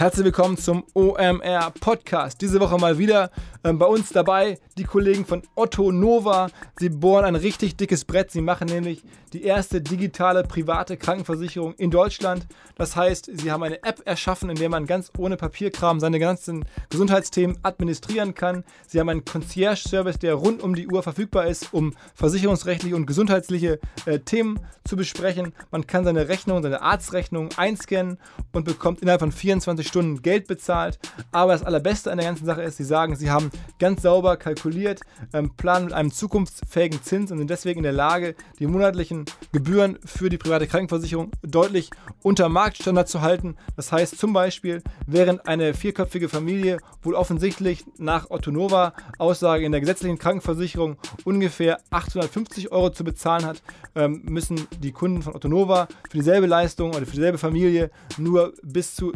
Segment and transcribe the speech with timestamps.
[0.00, 2.40] Herzlich willkommen zum OMR Podcast.
[2.40, 3.30] Diese Woche mal wieder
[3.62, 6.48] ähm, bei uns dabei die Kollegen von Otto Nova.
[6.78, 8.30] Sie bohren ein richtig dickes Brett.
[8.30, 9.02] Sie machen nämlich
[9.34, 12.46] die erste digitale private Krankenversicherung in Deutschland.
[12.76, 16.64] Das heißt, sie haben eine App erschaffen, in der man ganz ohne Papierkram seine ganzen
[16.88, 18.64] Gesundheitsthemen administrieren kann.
[18.86, 23.78] Sie haben einen Concierge-Service, der rund um die Uhr verfügbar ist, um versicherungsrechtliche und gesundheitliche
[24.06, 25.52] äh, Themen zu besprechen.
[25.70, 28.16] Man kann seine Rechnung, seine Arztrechnung einscannen
[28.52, 30.98] und bekommt innerhalb von 24 Stunden Geld bezahlt.
[31.32, 35.00] Aber das Allerbeste an der ganzen Sache ist, sie sagen, sie haben ganz sauber kalkuliert,
[35.34, 39.98] ähm, planen mit einem zukunftsfähigen Zins und sind deswegen in der Lage, die monatlichen Gebühren
[40.04, 41.90] für die private Krankenversicherung deutlich
[42.22, 43.56] unter Marktstandard zu halten.
[43.76, 49.72] Das heißt zum Beispiel, während eine vierköpfige Familie wohl offensichtlich nach Otto Nova Aussage in
[49.72, 53.62] der gesetzlichen Krankenversicherung ungefähr 850 Euro zu bezahlen hat,
[53.96, 58.54] ähm, müssen die Kunden von Otto Nova für dieselbe Leistung oder für dieselbe Familie nur
[58.62, 59.12] bis zu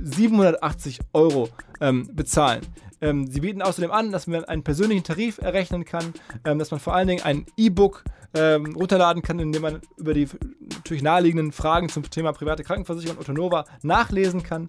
[0.65, 1.49] 780 Euro
[1.81, 2.63] ähm, bezahlen.
[3.01, 6.81] Ähm, sie bieten außerdem an, dass man einen persönlichen Tarif errechnen kann, ähm, dass man
[6.81, 10.29] vor allen Dingen ein E-Book ähm, runterladen kann, in dem man über die
[10.75, 14.69] natürlich naheliegenden Fragen zum Thema private Krankenversicherung und Autonova nachlesen kann.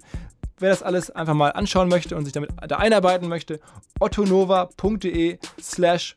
[0.60, 3.60] Wer das alles einfach mal anschauen möchte und sich damit da einarbeiten möchte,
[4.00, 6.16] ottonova.de slash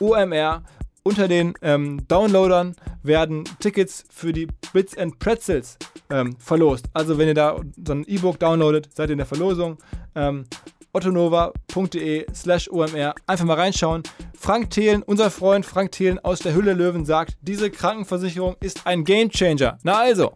[0.00, 0.62] OMR.
[1.06, 5.78] Unter den ähm, Downloadern werden Tickets für die Bits and Pretzels
[6.10, 6.86] ähm, verlost.
[6.94, 9.78] Also wenn ihr da so ein E-Book downloadet, seid ihr in der Verlosung.
[10.16, 10.46] Ähm,
[10.92, 13.14] ottonova.de slash omr.
[13.24, 14.02] Einfach mal reinschauen.
[14.36, 19.04] Frank Thelen, unser Freund Frank Thelen aus der Hülle Löwen sagt, diese Krankenversicherung ist ein
[19.04, 19.78] Gamechanger.
[19.84, 20.32] Na also.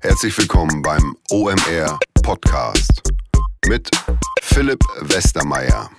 [0.00, 3.07] Herzlich willkommen beim OMR Podcast
[3.68, 3.90] mit
[4.40, 5.90] Philipp Westermeier.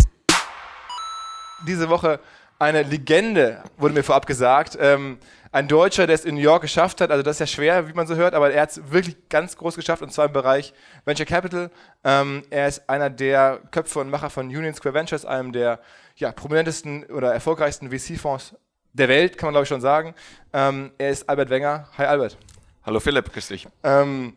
[1.68, 2.20] Diese Woche
[2.58, 4.76] eine Legende, wurde mir vorab gesagt.
[4.82, 5.20] Ähm,
[5.52, 7.94] ein Deutscher, der es in New York geschafft hat, also das ist ja schwer, wie
[7.94, 10.74] man so hört, aber er hat es wirklich ganz groß geschafft und zwar im Bereich
[11.06, 11.70] Venture Capital.
[12.04, 15.80] Ähm, er ist einer der Köpfe und Macher von Union Square Ventures, einem der
[16.16, 18.56] ja, prominentesten oder erfolgreichsten VC-Fonds
[18.94, 20.16] der Welt, kann man glaube ich schon sagen.
[20.54, 21.88] Ähm, er ist Albert Wenger.
[22.00, 22.36] Hi Albert.
[22.84, 23.68] Hallo Philipp, grüß dich.
[23.84, 24.34] Ähm,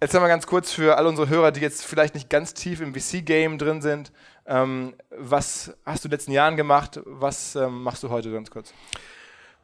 [0.00, 2.94] jetzt mal ganz kurz für all unsere Hörer, die jetzt vielleicht nicht ganz tief im
[2.94, 4.12] VC-Game drin sind.
[4.46, 7.00] Ähm, was hast du in den letzten Jahren gemacht?
[7.04, 8.72] Was ähm, machst du heute ganz kurz?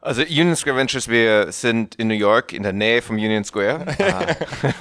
[0.01, 3.85] Also Union Square Ventures, wir sind in New York, in der Nähe vom Union Square.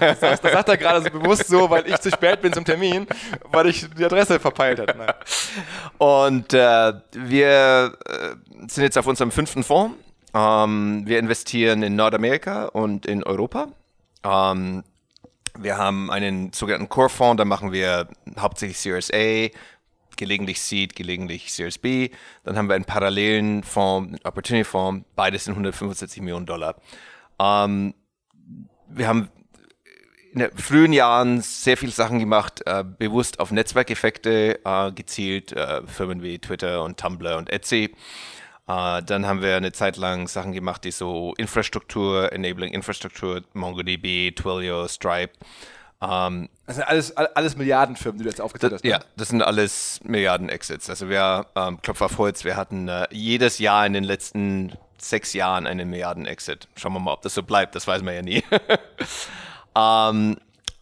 [0.00, 3.06] das, das, sagt er gerade so bewusst so, weil ich zu spät bin zum Termin,
[3.52, 5.14] weil ich die Adresse verpeilt habe.
[5.98, 9.96] Und äh, wir äh, sind jetzt auf unserem fünften Fonds.
[10.34, 13.68] Ähm, wir investieren in Nordamerika und in Europa.
[14.24, 14.82] Ähm,
[15.58, 18.08] wir haben einen sogenannten Core-Fonds, da machen wir
[18.38, 19.48] hauptsächlich Series A,
[20.16, 22.10] gelegentlich Seed, gelegentlich Series B.
[22.44, 26.76] Dann haben wir einen parallelen Fonds, einen Opportunity Fonds, beides in 175 Millionen Dollar.
[27.40, 27.94] Ähm,
[28.88, 29.28] wir haben
[30.32, 35.86] in den frühen Jahren sehr viele Sachen gemacht, äh, bewusst auf Netzwerkeffekte äh, gezielt, äh,
[35.86, 37.94] Firmen wie Twitter und Tumblr und Etsy.
[38.68, 44.30] Uh, dann haben wir eine Zeit lang Sachen gemacht, die so Infrastruktur, Enabling Infrastruktur, MongoDB,
[44.36, 45.32] Twilio, Stripe.
[46.00, 48.84] Ähm, das sind alles, alles Milliardenfirmen, die du jetzt aufgezählt hast.
[48.84, 48.90] Ne?
[48.90, 50.90] Ja, das sind alles Milliarden-Exits.
[50.90, 55.32] Also wir, ähm, Klopf auf Holz, wir hatten äh, jedes Jahr in den letzten sechs
[55.32, 56.68] Jahren einen Milliarden-Exit.
[56.76, 58.44] Schauen wir mal, ob das so bleibt, das weiß man ja nie.
[59.76, 60.36] ähm,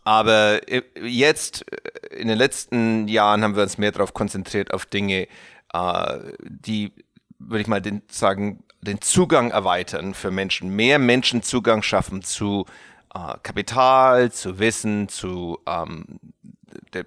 [0.05, 4.87] aber äh, jetzt, äh, in den letzten Jahren, haben wir uns mehr darauf konzentriert, auf
[4.87, 5.29] Dinge,
[5.73, 6.93] äh, die,
[7.41, 12.67] würde ich mal den, sagen, den Zugang erweitern für Menschen, mehr Menschen Zugang schaffen zu
[13.15, 16.05] äh, Kapital, zu Wissen, zu ähm,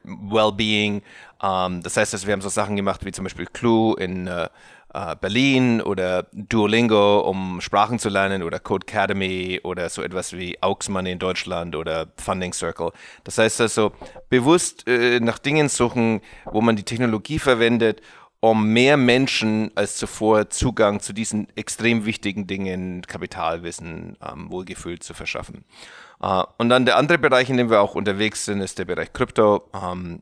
[0.03, 1.01] Wellbeing.
[1.41, 4.49] Ähm, das heißt, dass wir haben so Sachen gemacht wie zum Beispiel Clue in äh,
[4.93, 10.61] äh, Berlin oder Duolingo, um Sprachen zu lernen oder Code Academy oder so etwas wie
[10.61, 12.91] Auxmoney in Deutschland oder Funding Circle.
[13.23, 13.91] Das heißt also
[14.29, 18.01] bewusst äh, nach Dingen suchen, wo man die Technologie verwendet,
[18.43, 25.13] um mehr Menschen als zuvor Zugang zu diesen extrem wichtigen Dingen, Kapitalwissen, ähm, Wohlgefühl zu
[25.13, 25.63] verschaffen.
[26.21, 29.13] Äh, und dann der andere Bereich, in dem wir auch unterwegs sind, ist der Bereich
[29.13, 29.69] Krypto.
[29.73, 30.21] Ähm,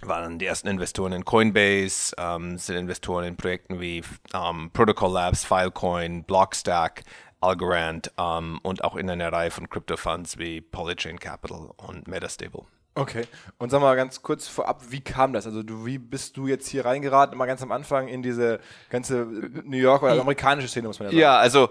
[0.00, 5.44] waren die ersten Investoren in Coinbase, ähm, sind Investoren in Projekten wie ähm, Protocol Labs,
[5.44, 7.02] Filecoin, Blockstack,
[7.40, 12.66] Algorand ähm, und auch in einer Reihe von Crypto-Funds wie Polychain Capital und Metastable.
[12.94, 13.24] Okay.
[13.58, 15.46] Und sag mal ganz kurz vorab, wie kam das?
[15.46, 19.26] Also du, wie bist du jetzt hier reingeraten, mal ganz am Anfang in diese ganze
[19.64, 21.20] New York oder amerikanische Szene, muss man ja sagen?
[21.20, 21.70] Ja, also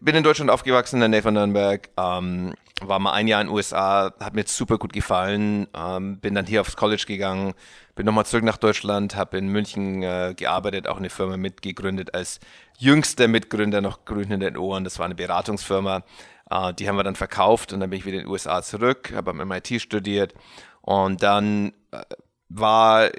[0.00, 3.46] bin in Deutschland aufgewachsen, in der Nähe von Nürnberg, ähm, war mal ein Jahr in
[3.46, 7.54] den USA, hat mir super gut gefallen, ähm, bin dann hier aufs College gegangen,
[7.94, 12.40] bin nochmal zurück nach Deutschland, habe in München äh, gearbeitet, auch eine Firma mitgegründet, als
[12.76, 16.02] jüngster Mitgründer noch grün in den Ohren, das war eine Beratungsfirma
[16.50, 19.12] Äh, die haben wir dann verkauft und dann bin ich wieder in den USA zurück,
[19.14, 20.34] habe am MIT studiert
[20.82, 22.02] und dann äh,
[22.48, 23.10] war,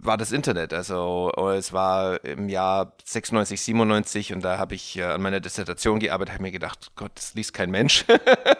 [0.00, 0.72] war das Internet.
[0.72, 5.98] Also es war im Jahr 96, 97 und da habe ich äh, an meiner Dissertation
[5.98, 8.04] gearbeitet, habe mir gedacht, Gott, das liest kein Mensch.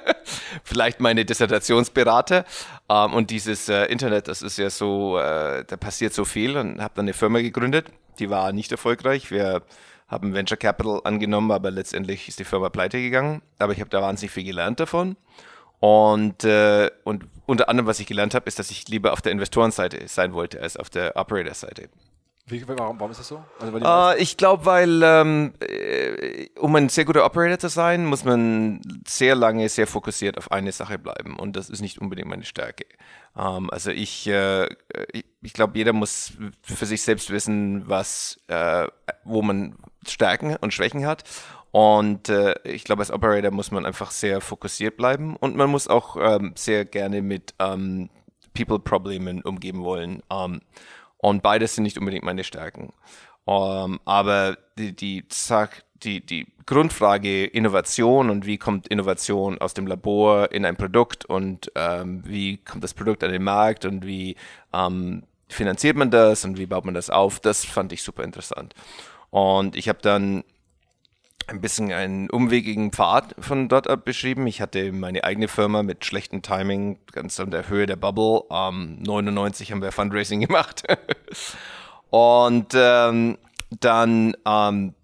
[0.65, 2.45] Vielleicht meine Dissertationsberater.
[2.89, 6.81] Ähm, und dieses äh, Internet, das ist ja so, äh, da passiert so viel und
[6.83, 7.87] habe dann eine Firma gegründet.
[8.19, 9.31] Die war nicht erfolgreich.
[9.31, 9.63] Wir
[10.11, 13.43] haben Venture Capital angenommen, aber letztendlich ist die Firma pleite gegangen.
[13.59, 15.17] Aber ich habe da wahnsinnig viel gelernt davon.
[15.79, 19.33] Und, äh, und unter anderem, was ich gelernt habe, ist, dass ich lieber auf der
[19.33, 21.89] Investorenseite sein wollte als auf der Operator-Seite.
[22.51, 23.43] Warum, warum, ist das so?
[23.59, 28.25] Also, uh, ich glaube, weil ähm, äh, um ein sehr guter Operator zu sein, muss
[28.25, 32.45] man sehr lange sehr fokussiert auf eine Sache bleiben und das ist nicht unbedingt meine
[32.45, 32.85] Stärke.
[33.37, 34.67] Ähm, also ich, äh,
[35.13, 36.33] ich, ich glaube, jeder muss
[36.63, 38.87] für sich selbst wissen, was, äh,
[39.25, 39.77] wo man
[40.07, 41.25] Stärken und Schwächen hat
[41.73, 45.87] und äh, ich glaube, als Operator muss man einfach sehr fokussiert bleiben und man muss
[45.87, 48.11] auch ähm, sehr gerne mit ähm,
[48.55, 50.23] People-Problemen umgeben wollen.
[50.31, 50.63] Ähm,
[51.21, 52.93] und beides sind nicht unbedingt meine Stärken.
[53.47, 55.25] Ähm, aber die, die,
[56.03, 61.71] die, die Grundfrage Innovation und wie kommt Innovation aus dem Labor in ein Produkt und
[61.75, 64.37] ähm, wie kommt das Produkt an den Markt und wie
[64.73, 68.75] ähm, finanziert man das und wie baut man das auf, das fand ich super interessant.
[69.31, 70.45] Und ich habe dann
[71.51, 74.47] ein bisschen einen umwegigen Pfad von dort ab beschrieben.
[74.47, 78.45] Ich hatte meine eigene Firma mit schlechtem Timing, ganz an der Höhe der Bubble.
[78.51, 80.85] Ähm, 99 haben wir Fundraising gemacht.
[82.11, 83.37] und ähm,
[83.81, 84.95] dann ähm,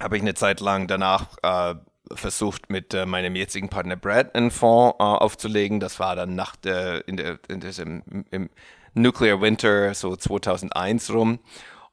[0.00, 1.74] habe ich eine Zeit lang danach äh,
[2.14, 5.80] versucht, mit äh, meinem jetzigen Partner Brad einen Fonds äh, aufzulegen.
[5.80, 8.50] Das war dann nach der, in der, in diesem, im
[8.94, 11.40] Nuclear Winter, so 2001 rum.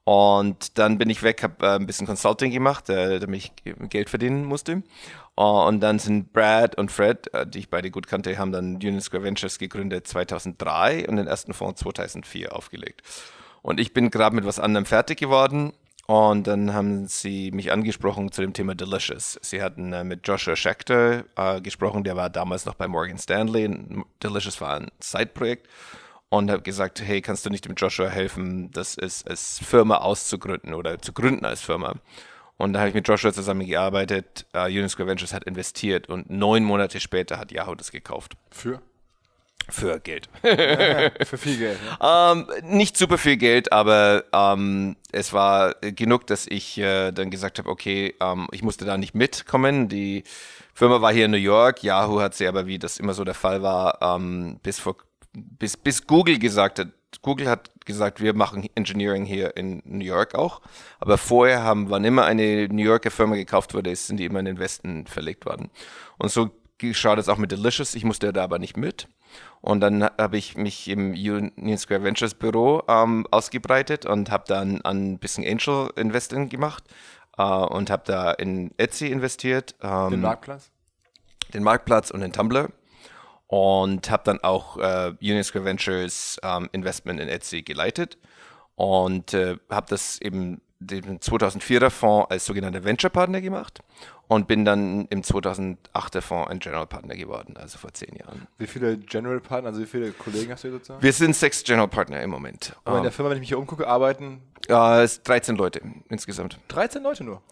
[0.05, 4.09] Und dann bin ich weg, habe äh, ein bisschen Consulting gemacht, äh, damit ich Geld
[4.09, 4.83] verdienen musste.
[5.35, 8.75] Uh, und dann sind Brad und Fred, äh, die ich beide gut kannte, haben dann
[8.75, 13.01] Union Square Ventures gegründet 2003 und den ersten Fonds 2004 aufgelegt.
[13.63, 15.73] Und ich bin gerade mit was anderem fertig geworden.
[16.05, 19.39] Und dann haben sie mich angesprochen zu dem Thema Delicious.
[19.41, 24.03] Sie hatten äh, mit Joshua Schechter äh, gesprochen, der war damals noch bei Morgan Stanley.
[24.21, 25.67] Delicious war ein Side-Projekt
[26.33, 30.73] und habe gesagt, hey, kannst du nicht dem Joshua helfen, das ist als Firma auszugründen
[30.73, 31.93] oder zu gründen als Firma?
[32.57, 34.47] Und da habe ich mit Joshua zusammengearbeitet.
[34.55, 38.33] Uh, Unisquare Ventures hat investiert und neun Monate später hat Yahoo das gekauft.
[38.49, 38.81] Für?
[39.69, 40.27] Für Geld.
[40.41, 41.79] für viel Geld.
[42.01, 42.31] Ja.
[42.31, 47.59] Ähm, nicht super viel Geld, aber ähm, es war genug, dass ich äh, dann gesagt
[47.59, 49.87] habe, okay, ähm, ich musste da nicht mitkommen.
[49.87, 50.23] Die
[50.73, 51.83] Firma war hier in New York.
[51.83, 54.97] Yahoo hat sie aber, wie das immer so der Fall war, ähm, bis vor
[55.33, 56.89] bis, bis Google gesagt hat,
[57.21, 60.61] Google hat gesagt, wir machen Engineering hier in New York auch.
[60.99, 64.45] Aber vorher haben, wann immer eine New Yorker Firma gekauft wurde, sind die immer in
[64.45, 65.69] den Westen verlegt worden.
[66.17, 67.95] Und so geschah das auch mit Delicious.
[67.95, 69.07] Ich musste da aber nicht mit.
[69.61, 74.81] Und dann habe ich mich im Union Square Ventures Büro ähm, ausgebreitet und habe dann
[74.81, 76.83] an ein bisschen Angel Investing gemacht
[77.37, 79.75] äh, und habe da in Etsy investiert.
[79.81, 80.69] Ähm, den Marktplatz?
[81.53, 82.69] Den Marktplatz und den Tumblr
[83.53, 88.17] und habe dann auch äh, Unisquare Ventures ähm, Investment in Etsy geleitet
[88.73, 93.81] und äh, habe das eben den 2004er Fonds als sogenannter Venture Partner gemacht
[94.27, 98.47] und bin dann im 2008er Fonds ein General Partner geworden, also vor zehn Jahren.
[98.57, 101.03] Wie viele General Partner, also wie viele Kollegen hast du sozusagen?
[101.03, 102.75] Wir sind sechs General Partner im Moment.
[102.85, 104.41] Aber in der ähm, Firma, wenn ich mich hier umgucke, arbeiten?
[104.67, 106.57] Äh, 13 Leute insgesamt.
[106.69, 107.43] 13 Leute nur?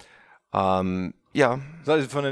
[0.54, 1.60] Ähm, ja.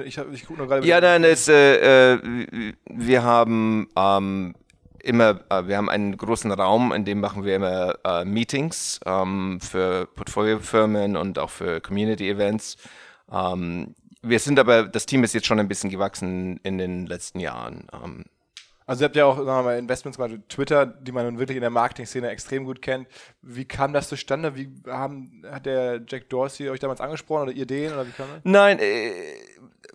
[0.06, 0.86] Ich, ich gucke noch gerade.
[0.86, 4.56] Ja, nein, es, äh, äh, wir haben ähm,
[5.02, 9.60] immer, äh, wir haben einen großen Raum, in dem machen wir immer äh, Meetings ähm,
[9.62, 12.78] für Portfoliofirmen und auch für Community-Events.
[13.32, 17.40] Ähm, wir sind aber, das Team ist jetzt schon ein bisschen gewachsen in den letzten
[17.40, 17.88] Jahren.
[18.90, 21.40] Ähm, also ihr habt ja auch sagen wir mal, Investments gemacht, Twitter, die man nun
[21.40, 23.08] wirklich in der Marketing-Szene extrem gut kennt.
[23.42, 24.56] Wie kam das zustande?
[24.56, 28.42] Wie haben, hat der Jack Dorsey euch damals angesprochen oder Ideen oder wie kam das?
[28.44, 29.12] Nein, äh,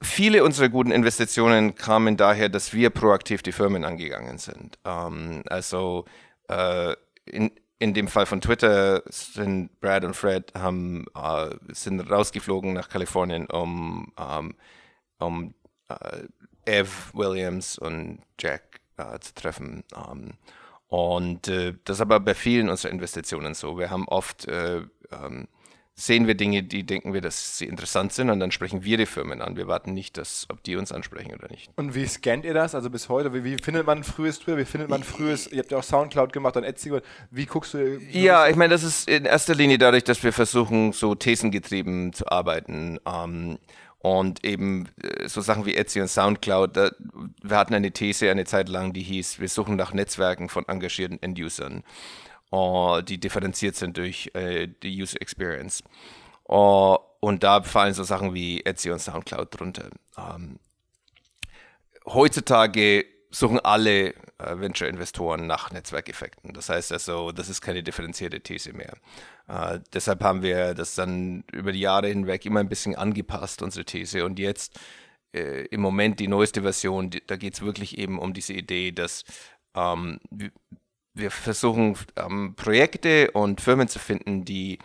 [0.00, 4.78] viele unserer guten Investitionen kamen daher, dass wir proaktiv die Firmen angegangen sind.
[4.84, 6.04] Ähm, also
[6.48, 6.94] äh,
[7.26, 12.88] in, in dem Fall von Twitter sind Brad und Fred haben, äh, sind rausgeflogen nach
[12.88, 14.54] Kalifornien, um, um,
[15.18, 15.54] um
[15.90, 15.96] uh,
[16.64, 19.84] Ev Williams und Jack äh, zu treffen.
[19.94, 20.32] Ähm,
[20.88, 23.78] und äh, das ist aber bei vielen unserer Investitionen so.
[23.78, 25.48] Wir haben oft, äh, ähm,
[25.96, 29.06] sehen wir Dinge, die denken wir, dass sie interessant sind und dann sprechen wir die
[29.06, 29.56] Firmen an.
[29.56, 31.70] Wir warten nicht, dass, ob die uns ansprechen oder nicht.
[31.76, 32.74] Und wie scannt ihr das?
[32.74, 34.58] Also bis heute, wie, wie findet man frühes Twitter?
[34.58, 36.92] Wie findet man frühes, ihr habt ja auch Soundcloud gemacht und Etsy,
[37.30, 37.98] wie guckst du?
[38.10, 42.28] Ja, ich meine, das ist in erster Linie dadurch, dass wir versuchen, so thesengetrieben zu
[42.28, 42.98] arbeiten.
[43.06, 43.58] Ähm,
[44.04, 46.76] und eben äh, so Sachen wie Etsy und Soundcloud.
[46.76, 46.90] Da,
[47.42, 51.22] wir hatten eine These eine Zeit lang, die hieß, wir suchen nach Netzwerken von engagierten
[51.22, 51.82] End-Usern,
[52.52, 55.82] uh, die differenziert sind durch uh, die User Experience.
[56.46, 59.88] Uh, und da fallen so Sachen wie Etsy und Soundcloud drunter.
[60.16, 60.58] Um, ähm,
[62.04, 64.12] heutzutage suchen alle
[64.60, 66.52] Venture-Investoren nach Netzwerkeffekten.
[66.52, 68.94] Das heißt also, das ist keine differenzierte These mehr.
[69.48, 73.84] Äh, deshalb haben wir das dann über die Jahre hinweg immer ein bisschen angepasst, unsere
[73.84, 74.24] These.
[74.24, 74.78] Und jetzt
[75.32, 78.92] äh, im Moment die neueste Version, die, da geht es wirklich eben um diese Idee,
[78.92, 79.24] dass
[79.74, 80.20] ähm,
[81.14, 84.78] wir versuchen, ähm, Projekte und Firmen zu finden, die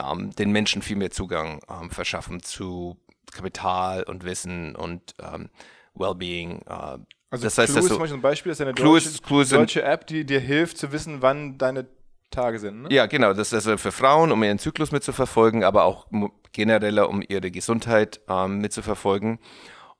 [0.00, 2.98] ähm, den Menschen viel mehr Zugang ähm, verschaffen zu
[3.32, 5.50] Kapital und Wissen und ähm,
[5.94, 6.62] Wellbeing.
[6.66, 6.98] Äh,
[7.34, 9.44] also das heißt, Clue ist zum Beispiel ein Beispiel, das ist eine deutsche, ist, Clue
[9.44, 11.86] deutsche App, die dir hilft zu wissen, wann deine
[12.30, 12.82] Tage sind.
[12.82, 12.88] Ne?
[12.92, 13.32] Ja, genau.
[13.32, 16.06] Das ist also für Frauen, um ihren Zyklus mitzuverfolgen, aber auch
[16.52, 19.40] genereller, um ihre Gesundheit ähm, mitzuverfolgen.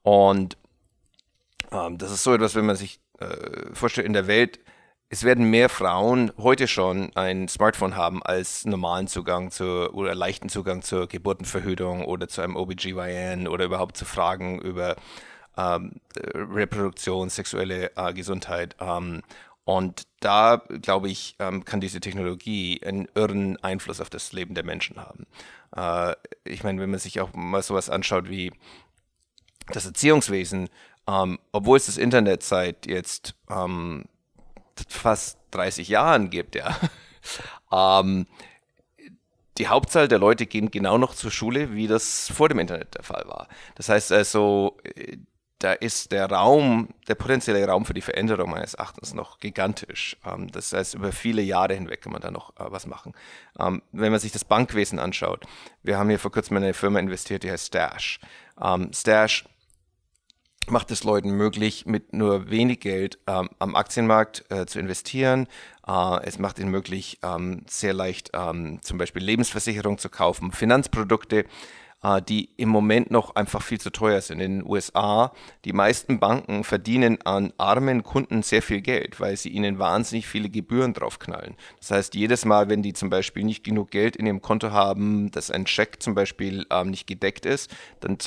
[0.02, 0.56] Und
[1.72, 3.26] ähm, das ist so etwas, wenn man sich äh,
[3.72, 4.60] vorstellt, in der Welt,
[5.08, 10.48] es werden mehr Frauen heute schon ein Smartphone haben als normalen Zugang zu oder leichten
[10.48, 14.96] Zugang zur Geburtenverhütung oder zu einem OBGYN oder überhaupt zu Fragen über
[15.56, 18.76] ähm, Reproduktion, sexuelle äh, Gesundheit.
[18.80, 19.23] Ähm,
[19.64, 24.64] und da, glaube ich, ähm, kann diese Technologie einen irren Einfluss auf das Leben der
[24.64, 25.26] Menschen haben.
[25.75, 28.52] Äh, ich meine, wenn man sich auch mal sowas anschaut wie
[29.68, 30.68] das Erziehungswesen,
[31.06, 34.04] ähm, obwohl es das Internet seit jetzt ähm,
[34.88, 36.76] fast 30 Jahren gibt, ja,
[37.73, 38.26] ähm,
[39.56, 43.04] die Hauptzahl der Leute gehen genau noch zur Schule, wie das vor dem Internet der
[43.04, 43.49] Fall war.
[43.76, 44.76] Das heißt also,
[45.58, 50.16] da ist der Raum, der potenzielle Raum für die Veränderung meines Erachtens noch gigantisch.
[50.26, 53.12] Ähm, das heißt, über viele Jahre hinweg kann man da noch äh, was machen.
[53.58, 55.46] Ähm, wenn man sich das Bankwesen anschaut,
[55.82, 58.20] wir haben hier vor kurzem in eine Firma investiert, die heißt Stash.
[58.61, 59.44] Ähm, Stash
[60.70, 65.46] macht es Leuten möglich, mit nur wenig Geld ähm, am Aktienmarkt äh, zu investieren.
[65.87, 71.44] Äh, es macht ihnen möglich, ähm, sehr leicht ähm, zum Beispiel Lebensversicherung zu kaufen, Finanzprodukte
[72.26, 74.40] die im Moment noch einfach viel zu teuer sind.
[74.40, 75.32] In den USA,
[75.64, 80.50] die meisten Banken verdienen an armen Kunden sehr viel Geld, weil sie ihnen wahnsinnig viele
[80.50, 81.56] Gebühren draufknallen.
[81.80, 85.30] Das heißt, jedes Mal, wenn die zum Beispiel nicht genug Geld in ihrem Konto haben,
[85.30, 88.18] dass ein Scheck zum Beispiel ähm, nicht gedeckt ist, dann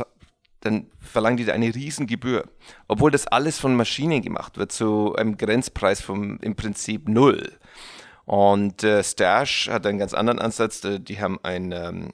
[0.62, 2.43] dann verlangen die da eine Riesengebühr.
[2.88, 7.53] Obwohl das alles von Maschinen gemacht wird, zu einem Grenzpreis von im Prinzip null.
[8.25, 10.81] Und äh, Stash hat einen ganz anderen Ansatz.
[10.81, 12.12] Die haben ein ähm, äh,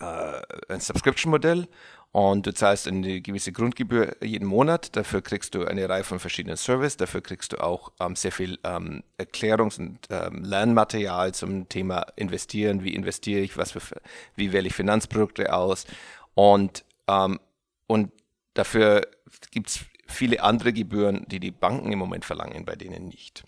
[0.00, 1.68] ein Subscription-Modell
[2.10, 4.96] und du zahlst eine gewisse Grundgebühr jeden Monat.
[4.96, 6.96] Dafür kriegst du eine Reihe von verschiedenen Services.
[6.96, 12.82] Dafür kriegst du auch ähm, sehr viel ähm, Erklärungs- und ähm, Lernmaterial zum Thema Investieren.
[12.82, 13.56] Wie investiere ich?
[13.58, 13.80] Was für,
[14.36, 15.86] wie wähle ich Finanzprodukte aus?
[16.34, 17.40] Und, ähm,
[17.86, 18.10] und
[18.54, 19.06] dafür
[19.50, 23.44] gibt es viele andere Gebühren, die die Banken im Moment verlangen, bei denen nicht.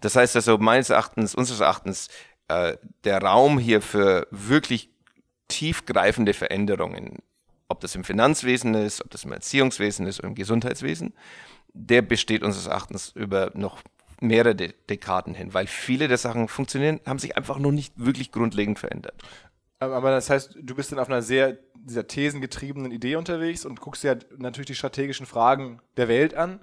[0.00, 2.08] Das heißt also meines Erachtens, unseres Erachtens,
[2.48, 4.88] äh, der Raum hier für wirklich
[5.50, 7.18] tiefgreifende Veränderungen,
[7.68, 11.12] ob das im Finanzwesen ist, ob das im Erziehungswesen ist oder im Gesundheitswesen,
[11.72, 13.82] der besteht unseres Erachtens über noch
[14.20, 18.32] mehrere De Dekaden hin, weil viele der Sachen funktionieren, haben sich einfach noch nicht wirklich
[18.32, 19.22] grundlegend verändert.
[19.78, 24.04] Aber das heißt, du bist dann auf einer sehr dieser thesengetriebenen Idee unterwegs und guckst
[24.04, 26.60] dir natürlich die strategischen Fragen der Welt an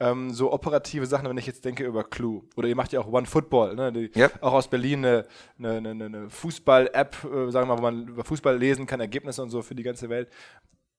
[0.00, 2.42] ähm, so operative Sachen, wenn ich jetzt denke über Clue.
[2.56, 3.92] Oder ihr macht ja auch One Football, ne?
[3.92, 4.42] Die, yep.
[4.42, 5.26] auch aus Berlin eine,
[5.58, 9.42] eine, eine, eine Fußball-App, äh, sagen wir mal, wo man über Fußball lesen kann, Ergebnisse
[9.42, 10.28] und so für die ganze Welt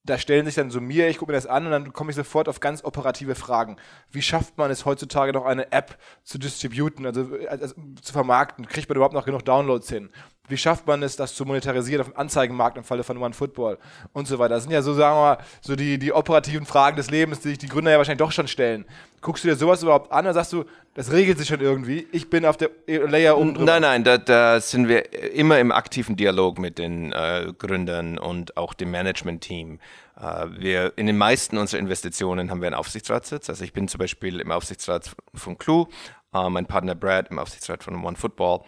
[0.06, 2.15] da stellen sich dann so mir, ich gucke mir das an und dann komme ich
[2.15, 3.77] sofort auf ganz operative Fragen.
[4.12, 8.65] Wie schafft man es heutzutage noch eine App zu distributen, also, also, zu vermarkten?
[8.65, 10.10] Kriegt man überhaupt noch genug Downloads hin?
[10.50, 13.77] Wie schafft man es, das zu monetarisieren auf dem Anzeigenmarkt im Falle von One Football
[14.13, 14.56] und so weiter?
[14.56, 17.50] Das sind ja so, sagen wir mal, so die, die operativen Fragen des Lebens, die
[17.50, 18.86] sich die Gründer ja wahrscheinlich doch schon stellen.
[19.22, 22.29] Guckst du dir sowas überhaupt an oder sagst du, das regelt sich schon irgendwie, ich
[22.29, 23.65] bin auf der Layer oben drüber?
[23.65, 28.58] Nein, nein, da, da sind wir immer im aktiven Dialog mit den äh, Gründern und
[28.58, 29.79] auch dem Management-Team.
[30.20, 33.50] Äh, wir, in den meisten unserer Investitionen haben wir einen Aufsichtsratssitz.
[33.50, 35.88] Also ich bin zum Beispiel im Aufsichtsrat von Clue,
[36.34, 38.62] äh, mein Partner Brad im Aufsichtsrat von One Football.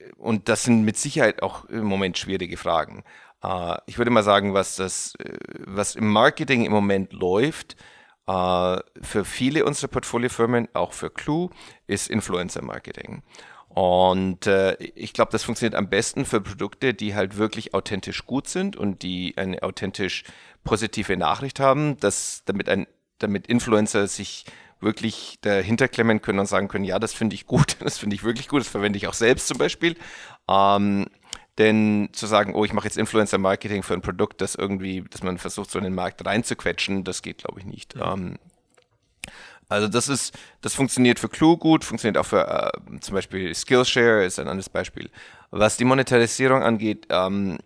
[0.00, 3.04] Äh, und das sind mit Sicherheit auch im Moment schwierige Fragen.
[3.42, 7.74] Uh, ich würde mal sagen, was das, äh, was im Marketing im Moment läuft,
[8.28, 11.48] uh, für viele unserer Portfoliofirmen, auch für Clue,
[11.86, 13.22] ist Influencer Marketing.
[13.68, 18.46] Und uh, ich glaube, das funktioniert am besten für Produkte, die halt wirklich authentisch gut
[18.46, 20.24] sind und die eine authentisch
[20.62, 22.86] positive Nachricht haben, dass damit ein,
[23.20, 24.44] damit Influencer sich
[24.80, 28.24] wirklich dahinter klemmen können und sagen können, ja, das finde ich gut, das finde ich
[28.24, 29.96] wirklich gut, das verwende ich auch selbst zum Beispiel.
[30.48, 31.06] Ähm,
[31.58, 35.38] Denn zu sagen, oh, ich mache jetzt Influencer-Marketing für ein Produkt, das irgendwie, dass man
[35.38, 37.96] versucht, so in den Markt reinzuquetschen, das geht, glaube ich, nicht.
[37.96, 38.14] Ja.
[38.14, 38.38] Ähm,
[39.70, 44.24] also das ist, das funktioniert für Clue gut, funktioniert auch für äh, zum Beispiel Skillshare
[44.24, 45.10] ist ein anderes Beispiel.
[45.50, 47.58] Was die Monetarisierung angeht, ähm,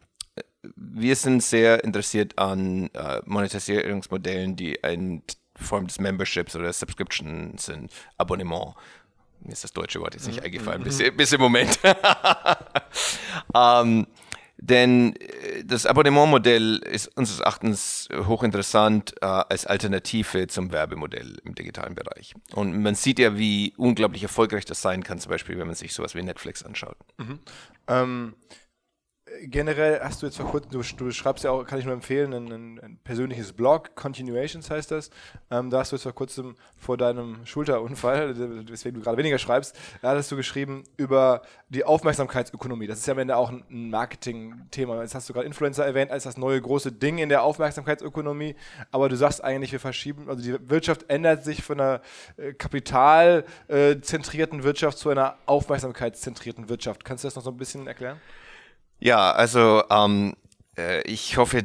[0.76, 5.22] wir sind sehr interessiert an äh, Monetarisierungsmodellen, die in
[5.56, 8.74] Form des Memberships oder Subscription sind, Abonnement.
[9.40, 10.46] Mir ist das deutsche Wort jetzt nicht mhm.
[10.46, 11.78] eingefallen, bis, bis im Moment.
[13.54, 14.06] ähm,
[14.56, 21.94] denn äh, das Abonnementmodell ist unseres Erachtens hochinteressant äh, als Alternative zum Werbemodell im digitalen
[21.94, 22.34] Bereich.
[22.54, 25.92] Und man sieht ja, wie unglaublich erfolgreich das sein kann, zum Beispiel, wenn man sich
[25.92, 26.96] sowas wie Netflix anschaut.
[27.18, 27.40] Mhm.
[27.88, 28.34] Ähm,
[29.42, 32.32] generell hast du jetzt vor kurzem, du, du, schreibst ja auch, kann ich nur empfehlen,
[32.32, 35.10] ein, ein, ein persönliches Blog, Continuations heißt das.
[35.50, 38.38] Ähm, da hast du jetzt vor kurzem vor deinem Schulterunfall,
[38.68, 42.86] weswegen du gerade weniger schreibst, da hattest du geschrieben über die Aufmerksamkeitsökonomie.
[42.86, 45.02] Das ist ja am Ende auch ein Marketing-Thema.
[45.02, 48.56] Jetzt hast du gerade Influencer erwähnt als das neue große Ding in der Aufmerksamkeitsökonomie,
[48.90, 52.00] aber du sagst eigentlich, wir verschieben, also die Wirtschaft ändert sich von einer
[52.36, 57.04] äh, kapitalzentrierten Wirtschaft zu einer aufmerksamkeitszentrierten Wirtschaft.
[57.04, 58.20] Kannst du das noch so ein bisschen erklären?
[58.98, 60.34] Ja, also ähm,
[60.76, 61.64] äh, ich hoffe,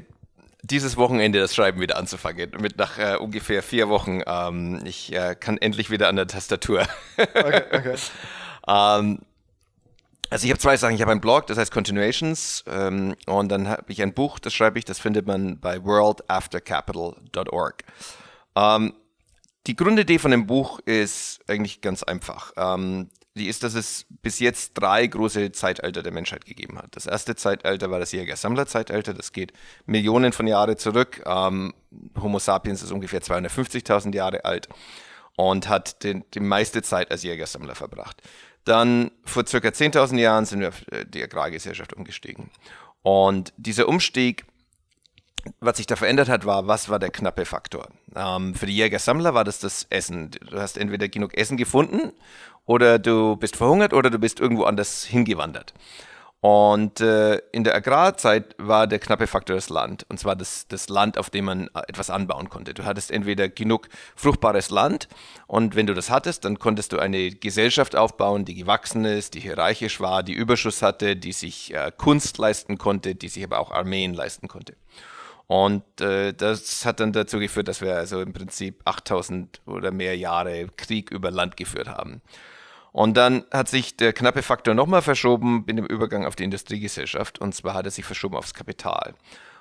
[0.62, 2.52] dieses Wochenende das Schreiben wieder anzufangen.
[2.60, 4.22] Mit nach äh, ungefähr vier Wochen.
[4.26, 6.86] Ähm, ich äh, kann endlich wieder an der Tastatur.
[7.18, 7.96] okay, okay.
[8.68, 9.20] ähm,
[10.30, 10.96] also ich habe zwei Sachen.
[10.96, 14.54] Ich habe einen Blog, das heißt Continuations, ähm, und dann habe ich ein Buch, das
[14.54, 17.84] schreibe ich, das findet man bei worldaftercapital.org.
[18.56, 18.94] Ähm,
[19.68, 22.54] die Grundidee von dem Buch ist eigentlich ganz einfach.
[23.40, 26.96] Die ist, dass es bis jetzt drei große Zeitalter der Menschheit gegeben hat.
[26.96, 29.54] Das erste Zeitalter war das Jäger-Sammler-Zeitalter, das geht
[29.86, 31.24] Millionen von Jahren zurück.
[31.26, 31.74] Ähm,
[32.22, 34.68] Homo sapiens ist ungefähr 250.000 Jahre alt
[35.38, 38.22] und hat den, die meiste Zeit als Jäger-Sammler verbracht.
[38.66, 42.52] Dann vor circa 10.000 Jahren sind wir auf äh, die Agrargesellschaft umgestiegen.
[43.02, 44.46] Und dieser Umstieg
[45.60, 47.88] was sich da verändert hat, war, was war der knappe Faktor?
[48.16, 50.32] Ähm, für die Jäger-Sammler war das das Essen.
[50.32, 52.12] Du hast entweder genug Essen gefunden
[52.70, 55.74] oder du bist verhungert oder du bist irgendwo anders hingewandert.
[56.40, 60.06] Und äh, in der Agrarzeit war der knappe Faktor das Land.
[60.08, 62.76] Und zwar das, das Land, auf dem man äh, etwas anbauen konnte.
[62.76, 65.10] Du hattest entweder genug fruchtbares Land
[65.48, 69.40] und wenn du das hattest, dann konntest du eine Gesellschaft aufbauen, die gewachsen ist, die
[69.40, 73.72] hierarchisch war, die Überschuss hatte, die sich äh, Kunst leisten konnte, die sich aber auch
[73.72, 74.76] Armeen leisten konnte.
[75.48, 80.16] Und äh, das hat dann dazu geführt, dass wir also im Prinzip 8000 oder mehr
[80.16, 82.22] Jahre Krieg über Land geführt haben.
[82.92, 87.40] Und dann hat sich der knappe Faktor nochmal verschoben mit dem Übergang auf die Industriegesellschaft.
[87.40, 89.14] Und zwar hat er sich verschoben aufs Kapital.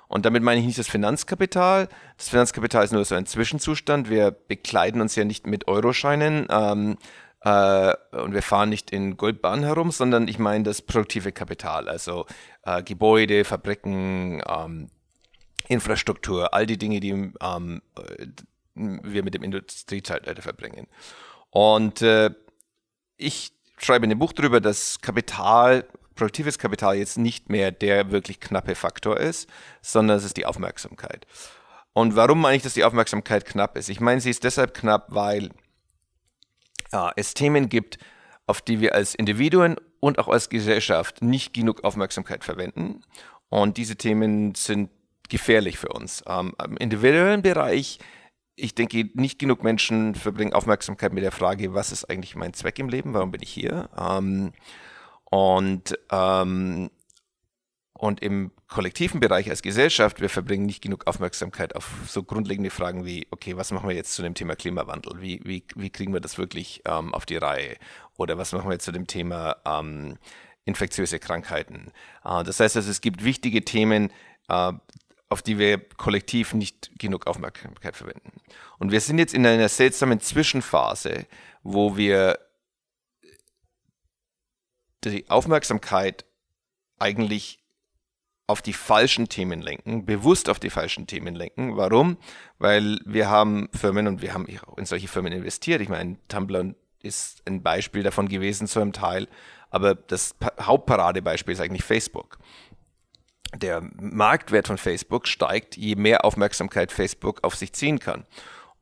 [0.08, 1.88] Und damit meine ich nicht das Finanzkapital.
[2.16, 4.08] Das Finanzkapital ist nur so ein Zwischenzustand.
[4.08, 6.96] Wir bekleiden uns ja nicht mit Euroscheinen ähm,
[7.42, 12.26] äh, und wir fahren nicht in Goldbahnen herum, sondern ich meine das produktive Kapital, also
[12.62, 14.88] äh, Gebäude, Fabriken, ähm,
[15.68, 17.82] Infrastruktur, all die Dinge, die ähm,
[18.74, 20.86] wir mit dem Industriezeitalter verbringen.
[21.50, 22.30] Und äh,
[23.18, 28.40] ich schreibe in dem Buch darüber, dass Kapital, produktives Kapital jetzt nicht mehr der wirklich
[28.40, 29.48] knappe Faktor ist,
[29.82, 31.26] sondern es ist die Aufmerksamkeit.
[31.92, 33.88] Und warum meine ich, dass die Aufmerksamkeit knapp ist?
[33.88, 35.50] Ich meine, sie ist deshalb knapp, weil
[36.92, 37.98] ja, es Themen gibt,
[38.46, 43.02] auf die wir als Individuen und auch als Gesellschaft nicht genug Aufmerksamkeit verwenden.
[43.48, 44.90] Und diese Themen sind
[45.28, 46.22] gefährlich für uns.
[46.26, 47.98] Ähm, Im individuellen Bereich
[48.58, 52.78] ich denke, nicht genug Menschen verbringen Aufmerksamkeit mit der Frage, was ist eigentlich mein Zweck
[52.78, 53.88] im Leben, warum bin ich hier?
[53.98, 54.52] Ähm,
[55.24, 56.90] und, ähm,
[57.92, 63.04] und im kollektiven Bereich als Gesellschaft, wir verbringen nicht genug Aufmerksamkeit auf so grundlegende Fragen
[63.04, 65.20] wie, okay, was machen wir jetzt zu dem Thema Klimawandel?
[65.20, 67.76] Wie, wie, wie kriegen wir das wirklich ähm, auf die Reihe?
[68.16, 70.18] Oder was machen wir jetzt zu dem Thema ähm,
[70.64, 71.92] infektiöse Krankheiten?
[72.24, 74.10] Äh, das heißt, also, es gibt wichtige Themen,
[74.48, 74.72] äh,
[75.28, 78.32] auf die wir kollektiv nicht genug Aufmerksamkeit verwenden.
[78.78, 81.26] Und wir sind jetzt in einer seltsamen Zwischenphase,
[81.62, 82.38] wo wir
[85.04, 86.24] die Aufmerksamkeit
[86.98, 87.58] eigentlich
[88.46, 91.76] auf die falschen Themen lenken, bewusst auf die falschen Themen lenken.
[91.76, 92.16] Warum?
[92.58, 95.82] Weil wir haben Firmen und wir haben in solche Firmen investiert.
[95.82, 99.28] Ich meine, Tumblr ist ein Beispiel davon gewesen zu einem Teil,
[99.70, 102.38] aber das Hauptparadebeispiel ist eigentlich Facebook
[103.54, 108.26] der Marktwert von Facebook steigt, je mehr Aufmerksamkeit Facebook auf sich ziehen kann.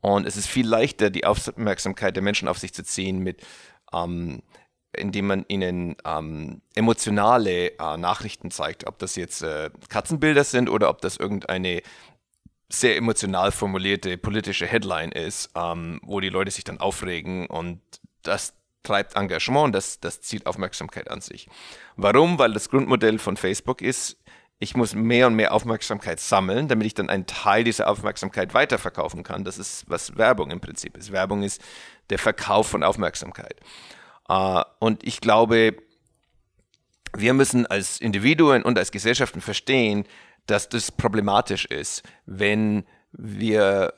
[0.01, 3.45] Und es ist viel leichter, die Aufmerksamkeit der Menschen auf sich zu ziehen, mit,
[3.93, 4.41] ähm,
[4.93, 10.89] indem man ihnen ähm, emotionale äh, Nachrichten zeigt, ob das jetzt äh, Katzenbilder sind oder
[10.89, 11.81] ob das irgendeine
[12.69, 17.81] sehr emotional formulierte politische Headline ist, ähm, wo die Leute sich dann aufregen und
[18.23, 18.53] das
[18.83, 21.49] treibt Engagement, das, das zieht Aufmerksamkeit an sich.
[21.95, 22.39] Warum?
[22.39, 24.17] Weil das Grundmodell von Facebook ist,
[24.59, 29.23] ich muss mehr und mehr Aufmerksamkeit sammeln, damit ich dann einen Teil dieser Aufmerksamkeit weiterverkaufen
[29.23, 29.43] kann.
[29.43, 31.11] Das ist, was Werbung im Prinzip ist.
[31.11, 31.61] Werbung ist
[32.09, 33.59] der Verkauf von Aufmerksamkeit.
[34.29, 35.77] Uh, und ich glaube,
[37.15, 40.05] wir müssen als Individuen und als Gesellschaften verstehen,
[40.47, 43.93] dass das problematisch ist, wenn wir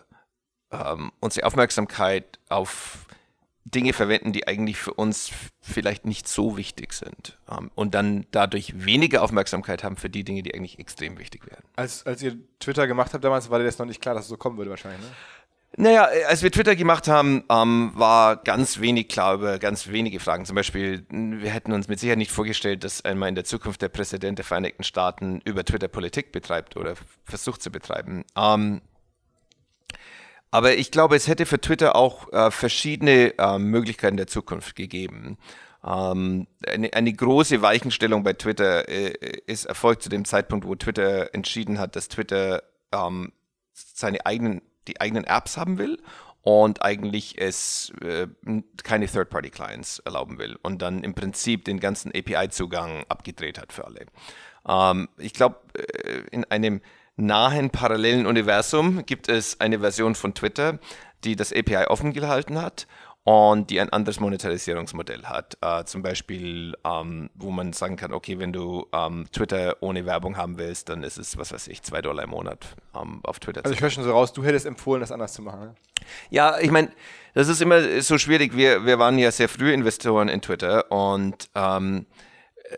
[0.72, 3.08] ähm, unsere Aufmerksamkeit auf
[3.72, 7.38] Dinge verwenden, die eigentlich für uns vielleicht nicht so wichtig sind.
[7.50, 11.64] Ähm, und dann dadurch weniger Aufmerksamkeit haben für die Dinge, die eigentlich extrem wichtig wären.
[11.76, 14.30] Als, als ihr Twitter gemacht habt damals, war dir das noch nicht klar, dass es
[14.30, 15.08] so kommen würde wahrscheinlich, ne?
[15.78, 20.46] Naja, als wir Twitter gemacht haben, ähm, war ganz wenig klar über ganz wenige Fragen.
[20.46, 23.90] Zum Beispiel, wir hätten uns mit Sicherheit nicht vorgestellt, dass einmal in der Zukunft der
[23.90, 28.26] Präsident der Vereinigten Staaten über Twitter Politik betreibt oder versucht zu betreiben.
[28.36, 28.82] Ähm,
[30.52, 35.38] aber ich glaube, es hätte für Twitter auch äh, verschiedene äh, Möglichkeiten der Zukunft gegeben.
[35.84, 39.14] Ähm, eine, eine, große Weichenstellung bei Twitter äh,
[39.46, 43.32] ist erfolgt zu dem Zeitpunkt, wo Twitter entschieden hat, dass Twitter ähm,
[43.74, 46.02] seine eigenen, die eigenen Apps haben will
[46.42, 48.28] und eigentlich es äh,
[48.84, 54.06] keine Third-Party-Clients erlauben will und dann im Prinzip den ganzen API-Zugang abgedreht hat für alle.
[54.68, 56.82] Ähm, ich glaube, äh, in einem
[57.20, 60.80] nahen parallelen Universum gibt es eine Version von Twitter,
[61.24, 62.88] die das API offen gehalten hat
[63.24, 65.58] und die ein anderes Monetarisierungsmodell hat.
[65.62, 70.38] Äh, zum Beispiel, ähm, wo man sagen kann, okay, wenn du ähm, Twitter ohne Werbung
[70.38, 73.62] haben willst, dann ist es, was weiß ich, zwei Dollar im Monat ähm, auf Twitter.
[73.64, 75.60] Also ich höre schon so raus, du hättest empfohlen, das anders zu machen.
[75.60, 75.76] Ne?
[76.30, 76.90] Ja, ich meine,
[77.34, 78.56] das ist immer so schwierig.
[78.56, 82.06] Wir, wir waren ja sehr früh Investoren in Twitter und ähm,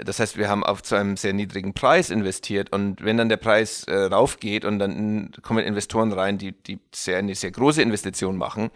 [0.04, 3.38] das heißt, wir haben auf zu einem sehr niedrigen Preis investiert und wenn dann der
[3.38, 8.38] Preis äh, raufgeht und dann kommen Investoren rein, die, die sehr, eine sehr große Investition
[8.38, 8.72] machen,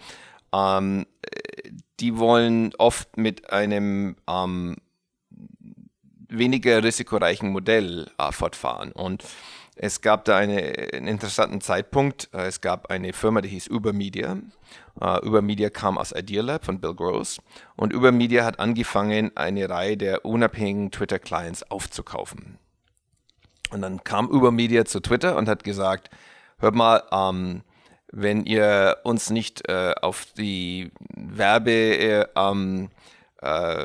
[0.53, 1.05] ähm,
[1.99, 4.75] die wollen oft mit einem ähm,
[6.27, 9.23] weniger risikoreichen Modell äh, fortfahren und
[9.75, 12.29] es gab da eine, einen interessanten Zeitpunkt.
[12.33, 14.37] Äh, es gab eine Firma, die hieß Ubermedia.
[14.99, 17.39] Uh, Ubermedia kam aus Idealab von Bill Gross.
[17.75, 22.57] Und Ubermedia hat angefangen, eine Reihe der unabhängigen Twitter-Clients aufzukaufen.
[23.71, 26.09] Und dann kam Ubermedia zu Twitter und hat gesagt,
[26.59, 27.63] hört mal, ähm,
[28.11, 32.89] wenn ihr uns nicht äh, auf die Werbeeinkommen
[33.41, 33.79] äh,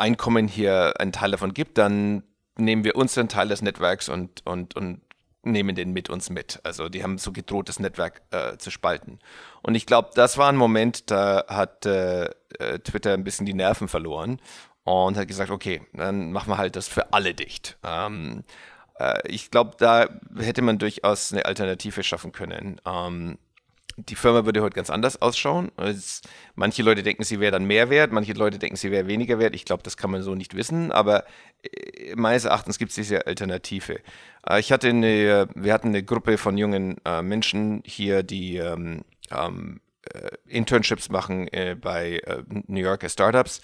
[0.00, 2.24] ähm, äh, hier einen Teil davon gibt, dann
[2.56, 5.00] nehmen wir unseren Teil des Netzwerks und, und, und
[5.44, 6.60] nehmen den mit uns mit.
[6.64, 9.18] Also die haben so gedroht, das Netzwerk äh, zu spalten.
[9.62, 12.24] Und ich glaube, das war ein Moment, da hat äh,
[12.58, 14.40] äh, Twitter ein bisschen die Nerven verloren
[14.84, 17.78] und hat gesagt, okay, dann machen wir halt das für alle dicht.
[17.82, 18.44] Ähm,
[18.98, 22.80] äh, ich glaube, da hätte man durchaus eine Alternative schaffen können.
[22.86, 23.38] Ähm,
[23.96, 25.70] die Firma würde heute ganz anders ausschauen.
[25.76, 26.22] Es,
[26.54, 29.54] manche Leute denken, sie wäre dann mehr wert, manche Leute denken, sie wäre weniger wert.
[29.54, 31.24] Ich glaube, das kann man so nicht wissen, aber
[31.62, 34.00] äh, meines Erachtens gibt es diese Alternative.
[34.48, 39.02] Äh, ich hatte eine, wir hatten eine Gruppe von jungen äh, Menschen hier, die ähm,
[39.30, 39.80] ähm,
[40.12, 43.60] äh, Internships machen äh, bei äh, New Yorker Startups.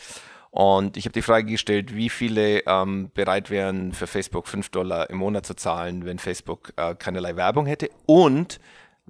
[0.51, 5.09] Und ich habe die Frage gestellt, wie viele ähm, bereit wären, für Facebook 5 Dollar
[5.11, 8.59] im Monat zu zahlen, wenn Facebook keinerlei Werbung hätte und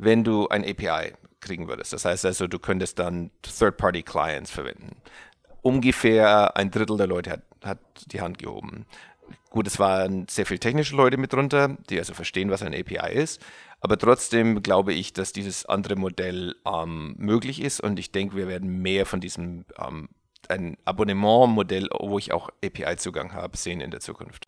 [0.00, 1.92] wenn du ein API kriegen würdest.
[1.92, 4.96] Das heißt also, du könntest dann Third-Party-Clients verwenden.
[5.62, 8.86] Ungefähr ein Drittel der Leute hat, hat die Hand gehoben.
[9.50, 13.12] Gut, es waren sehr viele technische Leute mit drunter, die also verstehen, was ein API
[13.12, 13.40] ist.
[13.80, 18.48] Aber trotzdem glaube ich, dass dieses andere Modell ähm, möglich ist und ich denke, wir
[18.48, 20.08] werden mehr von diesem ähm,
[20.48, 24.44] ein Abonnement-Modell, wo ich auch API-Zugang habe, sehen in der Zukunft.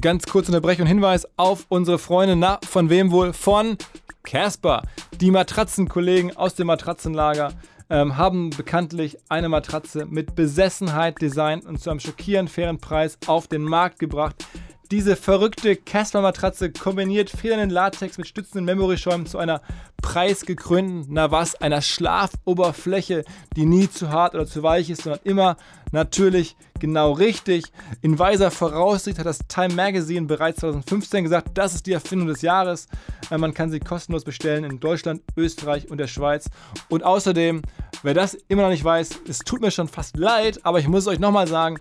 [0.00, 3.34] Ganz kurz Unterbrechung und Hinweis auf unsere Freunde, na, von wem wohl?
[3.34, 3.76] Von
[4.22, 4.82] Casper.
[5.20, 7.52] Die Matratzenkollegen aus dem Matratzenlager
[7.90, 13.48] ähm, haben bekanntlich eine Matratze mit Besessenheit designt und zu einem schockierend fairen Preis auf
[13.48, 14.46] den Markt gebracht.
[14.92, 19.62] Diese verrückte Casper-Matratze kombiniert federnden Latex mit stützenden Memory-Schäumen zu einer
[20.02, 23.24] preisgekrönten, na was, einer Schlafoberfläche,
[23.56, 25.56] die nie zu hart oder zu weich ist, sondern immer
[25.92, 27.72] natürlich genau richtig.
[28.02, 32.42] In weiser Voraussicht hat das Time Magazine bereits 2015 gesagt, das ist die Erfindung des
[32.42, 32.86] Jahres.
[33.30, 36.50] Äh, man kann sie kostenlos bestellen in Deutschland, Österreich und der Schweiz.
[36.90, 37.62] Und außerdem,
[38.02, 41.04] wer das immer noch nicht weiß, es tut mir schon fast leid, aber ich muss
[41.04, 41.78] es euch nochmal sagen,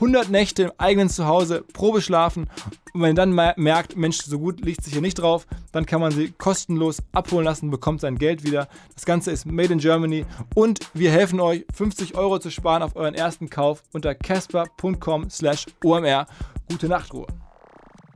[0.00, 2.48] 100 Nächte im eigenen Zuhause Probe schlafen
[2.92, 6.00] und wenn ihr dann merkt, Mensch, so gut liegt sich hier nicht drauf, dann kann
[6.00, 8.68] man sie kostenlos abholen lassen, bekommt sein Geld wieder.
[8.94, 12.96] Das Ganze ist made in Germany und wir helfen euch 50 Euro zu sparen auf
[12.96, 16.26] euren ersten Kauf unter casper.com slash omr.
[16.68, 17.26] Gute Nachtruhe.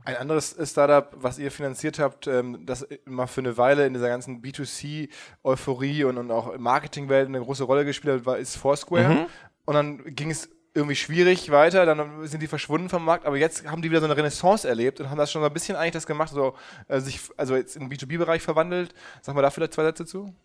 [0.05, 4.07] Ein anderes Startup, was ihr finanziert habt, ähm, das mal für eine Weile in dieser
[4.07, 9.09] ganzen B2C-Euphorie und, und auch Marketingwelt eine große Rolle gespielt hat, war, ist Foursquare.
[9.09, 9.25] Mhm.
[9.65, 13.65] Und dann ging es irgendwie schwierig weiter, dann sind die verschwunden vom Markt, aber jetzt
[13.65, 15.93] haben die wieder so eine Renaissance erlebt und haben das schon so ein bisschen eigentlich
[15.93, 16.55] das gemacht, so,
[16.89, 18.93] äh, sich, also jetzt im B2B-Bereich verwandelt.
[19.21, 20.35] Sag mal da vielleicht zwei Sätze zu.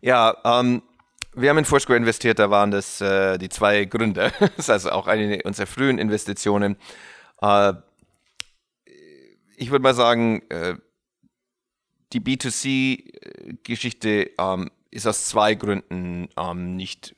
[0.00, 0.82] Ja, ähm,
[1.34, 4.32] wir haben in Foursquare investiert, da waren das äh, die zwei Gründe.
[4.40, 6.78] das ist also auch eine unserer frühen Investitionen.
[7.42, 7.74] Äh,
[9.56, 10.76] ich würde mal sagen, äh,
[12.14, 17.14] die B2C-Geschichte ähm, ist aus zwei Gründen ähm, nicht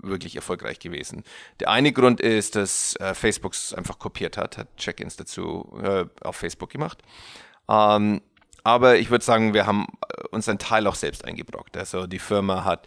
[0.00, 1.24] wirklich erfolgreich gewesen.
[1.60, 6.04] Der eine Grund ist, dass äh, Facebook es einfach kopiert hat, hat Check-ins dazu äh,
[6.22, 6.98] auf Facebook gemacht.
[7.68, 8.20] Ähm,
[8.62, 11.76] aber ich würde sagen, wir haben äh, uns einen Teil auch selbst eingebrockt.
[11.76, 12.86] Also die Firma hat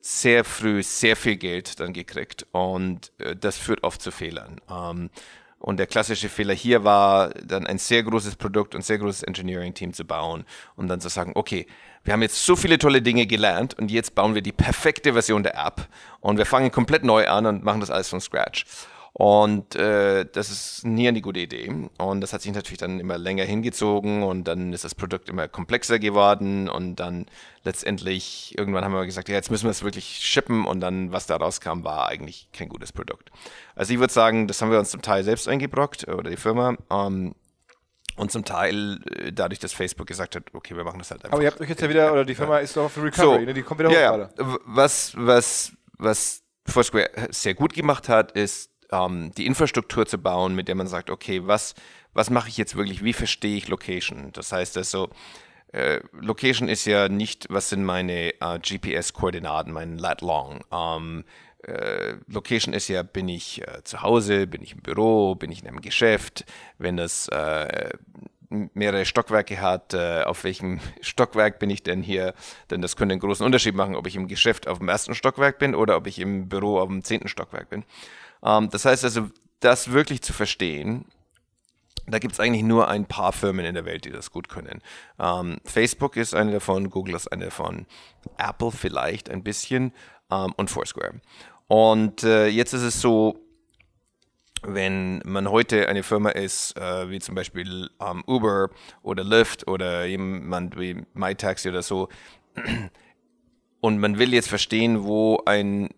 [0.00, 4.60] sehr früh sehr viel Geld dann gekriegt und äh, das führt oft zu Fehlern.
[4.70, 5.10] Ähm,
[5.60, 9.92] und der klassische Fehler hier war, dann ein sehr großes Produkt und sehr großes Engineering-Team
[9.92, 10.44] zu bauen
[10.74, 11.66] und dann zu sagen, okay,
[12.02, 15.42] wir haben jetzt so viele tolle Dinge gelernt und jetzt bauen wir die perfekte Version
[15.42, 15.86] der App
[16.20, 18.64] und wir fangen komplett neu an und machen das alles von Scratch.
[19.20, 21.70] Und äh, das ist nie eine gute Idee.
[21.98, 25.46] Und das hat sich natürlich dann immer länger hingezogen und dann ist das Produkt immer
[25.46, 27.26] komplexer geworden und dann
[27.62, 31.26] letztendlich irgendwann haben wir gesagt, ja, jetzt müssen wir es wirklich shippen und dann, was
[31.26, 33.30] da rauskam, war eigentlich kein gutes Produkt.
[33.74, 36.78] Also ich würde sagen, das haben wir uns zum Teil selbst eingebrockt oder die Firma.
[36.90, 37.34] Ähm,
[38.16, 41.34] und zum Teil äh, dadurch, dass Facebook gesagt hat, okay, wir machen das halt einfach.
[41.34, 42.60] Aber ihr habt euch jetzt ja wieder, oder die Firma ja.
[42.60, 43.52] ist doch für Recovery, so, ne?
[43.52, 44.58] die kommt wieder ja, hoch ja.
[44.64, 50.68] Was, was, was Foursquare sehr gut gemacht hat, ist ähm, die Infrastruktur zu bauen, mit
[50.68, 51.74] der man sagt, okay, was,
[52.12, 54.30] was mache ich jetzt wirklich, wie verstehe ich Location?
[54.32, 55.10] Das heißt also,
[55.72, 60.64] äh, Location ist ja nicht, was sind meine äh, GPS-Koordinaten, mein lat long.
[60.72, 61.24] Ähm,
[61.62, 65.62] äh, Location ist ja, bin ich äh, zu Hause, bin ich im Büro, bin ich
[65.62, 66.44] in einem Geschäft,
[66.78, 67.90] wenn das äh,
[68.50, 72.34] mehrere Stockwerke hat, äh, auf welchem Stockwerk bin ich denn hier?
[72.70, 75.58] Denn das könnte einen großen Unterschied machen, ob ich im Geschäft auf dem ersten Stockwerk
[75.58, 77.84] bin oder ob ich im Büro auf dem zehnten Stockwerk bin.
[78.42, 79.28] Ähm, das heißt also,
[79.60, 81.04] das wirklich zu verstehen,
[82.06, 84.82] da gibt es eigentlich nur ein paar Firmen in der Welt, die das gut können.
[85.18, 87.86] Ähm, Facebook ist eine davon, Google ist eine davon,
[88.38, 89.92] Apple vielleicht ein bisschen
[90.30, 91.20] ähm, und Foursquare.
[91.68, 93.38] Und äh, jetzt ist es so,
[94.62, 98.70] wenn man heute eine Firma ist, äh, wie zum Beispiel ähm, Uber
[99.02, 102.08] oder Lyft oder jemand wie MyTaxi oder so,
[103.80, 105.90] und man will jetzt verstehen, wo ein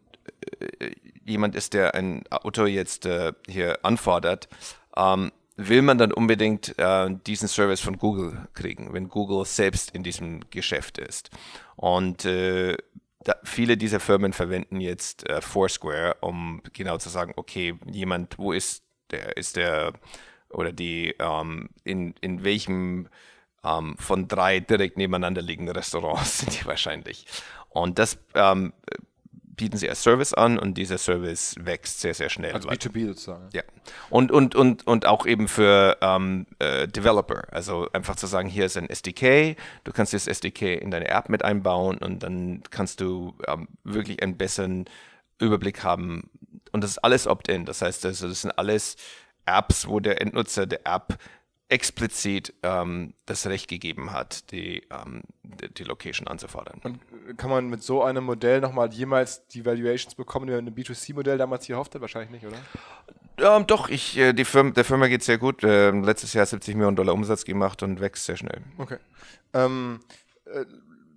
[0.78, 0.92] äh,
[1.24, 4.48] jemand ist, der ein Auto jetzt äh, hier anfordert,
[4.96, 10.02] ähm, will man dann unbedingt äh, diesen Service von Google kriegen, wenn Google selbst in
[10.02, 11.30] diesem Geschäft ist.
[11.76, 12.76] Und äh,
[13.20, 18.52] da, viele dieser Firmen verwenden jetzt äh, Foursquare, um genau zu sagen, okay, jemand, wo
[18.52, 19.92] ist der, ist der
[20.50, 23.08] oder die, ähm, in, in welchem
[23.64, 27.26] ähm, von drei direkt nebeneinander liegenden Restaurants sind die wahrscheinlich.
[27.68, 28.72] Und das ähm,
[29.62, 32.52] bieten sie als Service an und dieser Service wächst sehr, sehr schnell.
[32.52, 33.48] Als B2B sozusagen.
[33.52, 33.62] Ja.
[34.10, 37.44] Und, und, und, und auch eben für ähm, äh, Developer.
[37.52, 41.28] Also einfach zu sagen, hier ist ein SDK, du kannst das SDK in deine App
[41.28, 44.86] mit einbauen und dann kannst du ähm, wirklich einen besseren
[45.38, 46.28] Überblick haben.
[46.72, 47.64] Und das ist alles Opt-in.
[47.64, 48.96] Das heißt, das, das sind alles
[49.46, 51.18] Apps, wo der Endnutzer der App
[51.72, 56.80] explizit ähm, das Recht gegeben hat, die, ähm, die Location anzufordern.
[56.84, 57.00] Und
[57.38, 61.38] kann man mit so einem Modell nochmal jemals die Valuations bekommen, wie man ein B2C-Modell
[61.38, 61.98] damals hier hofft?
[61.98, 63.56] Wahrscheinlich nicht, oder?
[63.56, 65.62] Ähm, doch, ich, äh, die Firma, der Firma geht sehr gut.
[65.64, 68.60] Ähm, letztes Jahr 70 Millionen Dollar Umsatz gemacht und wächst sehr schnell.
[68.76, 68.98] Okay.
[69.54, 70.00] Ähm,
[70.44, 70.66] äh,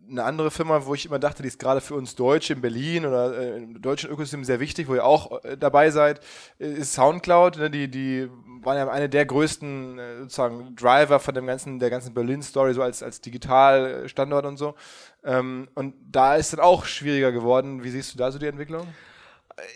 [0.09, 3.05] eine andere Firma, wo ich immer dachte, die ist gerade für uns Deutsche in Berlin
[3.05, 6.21] oder äh, im deutschen Ökosystem sehr wichtig, wo ihr auch äh, dabei seid,
[6.59, 7.57] äh, ist Soundcloud.
[7.57, 7.69] Ne?
[7.69, 8.29] Die, die
[8.65, 12.81] waren ja eine der größten äh, sozusagen Driver von dem ganzen, der ganzen Berlin-Story, so
[12.81, 14.75] als, als Digitalstandort und so.
[15.23, 17.83] Ähm, und da ist es dann auch schwieriger geworden.
[17.83, 18.87] Wie siehst du da so die Entwicklung?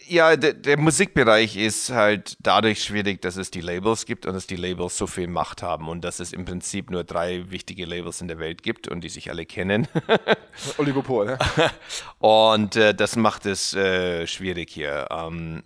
[0.07, 4.45] Ja, der, der, Musikbereich ist halt dadurch schwierig, dass es die Labels gibt und dass
[4.45, 8.19] die Labels so viel Macht haben und dass es im Prinzip nur drei wichtige Labels
[8.19, 9.87] in der Welt gibt und die sich alle kennen.
[10.77, 11.39] Oligopol, ne?
[12.19, 15.07] Und äh, das macht es äh, schwierig hier.
[15.11, 15.63] Ähm,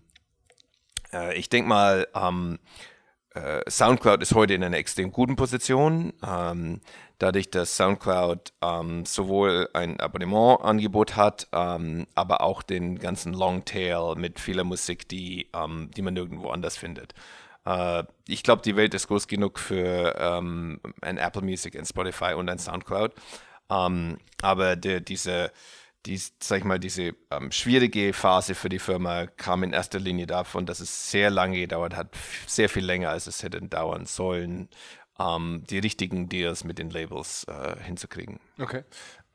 [1.11, 2.83] äh, ich denke mal, ähm, äh,
[3.67, 6.13] SoundCloud ist heute in einer extrem guten Position.
[6.25, 6.81] Ähm,
[7.17, 14.39] dadurch, dass SoundCloud ähm, sowohl ein Abonnementangebot hat, ähm, aber auch den ganzen Longtail mit
[14.39, 17.13] vieler Musik, die, ähm, die man nirgendwo anders findet.
[17.65, 22.33] Äh, ich glaube, die Welt ist groß genug für ähm, ein Apple Music, ein Spotify
[22.33, 23.13] und ein SoundCloud.
[23.69, 25.51] Ähm, aber der, diese
[26.05, 30.27] die, sag ich mal, diese ähm, schwierige Phase für die Firma kam in erster Linie
[30.27, 32.09] davon, dass es sehr lange gedauert hat,
[32.45, 34.69] sehr viel länger, als es hätte dauern sollen,
[35.19, 38.39] ähm, die richtigen Deals mit den Labels äh, hinzukriegen.
[38.59, 38.83] Okay.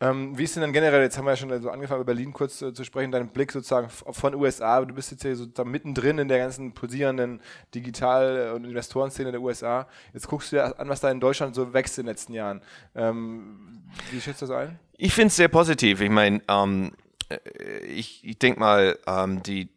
[0.01, 2.33] Ähm, wie ist denn dann generell, jetzt haben wir ja schon so angefangen, über Berlin
[2.33, 5.65] kurz äh, zu sprechen, dein Blick sozusagen von USA, du bist jetzt hier so da
[5.65, 7.41] mittendrin in der ganzen pulsierenden
[7.75, 9.89] Digital- und Investorenszene der USA.
[10.15, 12.63] Jetzt guckst du dir an, was da in Deutschland so wächst in den letzten Jahren.
[12.95, 13.83] Ähm,
[14.13, 14.79] wie schätzt du das ein?
[14.97, 16.01] Ich finde es sehr positiv.
[16.01, 16.93] Ich meine, ähm,
[17.29, 19.69] äh, ich, ich denke mal, ähm, die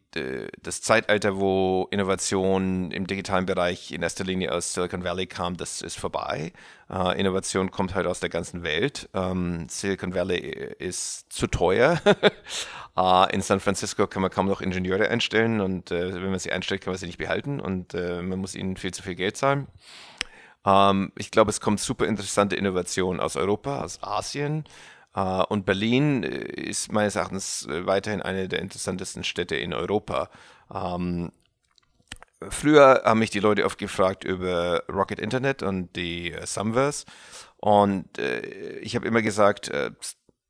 [0.62, 5.82] das Zeitalter, wo Innovation im digitalen Bereich in erster Linie aus Silicon Valley kam, das
[5.82, 6.52] ist vorbei.
[6.90, 9.08] Uh, Innovation kommt halt aus der ganzen Welt.
[9.12, 12.00] Um, ähm, Silicon Valley ist zu teuer.
[12.98, 16.52] uh, in San Francisco kann man kaum noch Ingenieure einstellen und uh, wenn man sie
[16.52, 19.66] einstellt, kann man sie nicht behalten und man muss ihnen viel zu viel Geld zahlen.
[20.64, 24.64] Um, ähm, ich glaube, es kommt super interessante Innovation aus Europa, aus Asien.
[25.14, 30.30] Uh, und Berlin äh, ist meines Erachtens äh, weiterhin eine der interessantesten Städte in Europa.
[30.72, 31.32] Ähm,
[32.48, 37.04] früher haben mich die Leute oft gefragt über Rocket Internet und die Sumverse.
[37.58, 38.18] Und
[38.80, 39.70] ich habe immer gesagt,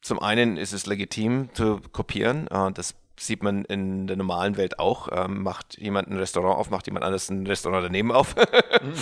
[0.00, 2.48] zum einen ist es legitim zu kopieren.
[2.72, 5.08] das sieht man in der normalen Welt auch.
[5.12, 8.34] Ähm, macht jemand ein Restaurant auf, macht jemand anderes ein Restaurant daneben auf.
[8.82, 8.94] mhm.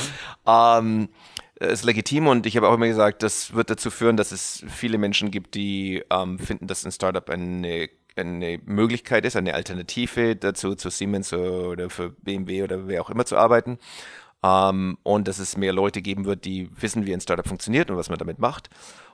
[0.46, 1.08] ähm,
[1.60, 4.98] ist legitim und ich habe auch immer gesagt, das wird dazu führen, dass es viele
[4.98, 10.74] Menschen gibt, die ähm, finden, dass ein Startup eine, eine Möglichkeit ist, eine Alternative dazu,
[10.74, 13.78] zu Siemens oder für BMW oder wer auch immer zu arbeiten.
[14.42, 17.96] Ähm, und dass es mehr Leute geben wird, die wissen, wie ein Startup funktioniert und
[17.96, 18.70] was man damit macht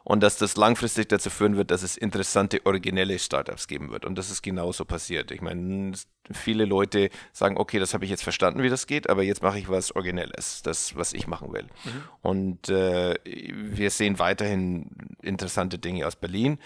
[0.06, 4.04] und dass das langfristig dazu führen wird, dass es interessante, originelle Startups geben wird.
[4.04, 5.32] Und das ist genauso passiert.
[5.32, 5.94] Ich meine,
[6.30, 9.58] viele Leute sagen, okay, das habe ich jetzt verstanden, wie das geht, aber jetzt mache
[9.58, 11.64] ich was Originelles, das, was ich machen will.
[11.64, 12.02] Mhm.
[12.22, 14.90] Und äh, wir sehen weiterhin
[15.22, 16.60] interessante Dinge aus Berlin.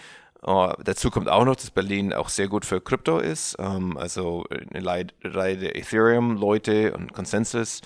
[0.45, 3.57] Uh, dazu kommt auch noch, dass Berlin auch sehr gut für Krypto ist.
[3.59, 7.81] Um, ähm, also eine Reihe der Ethereum-Leute und Consensus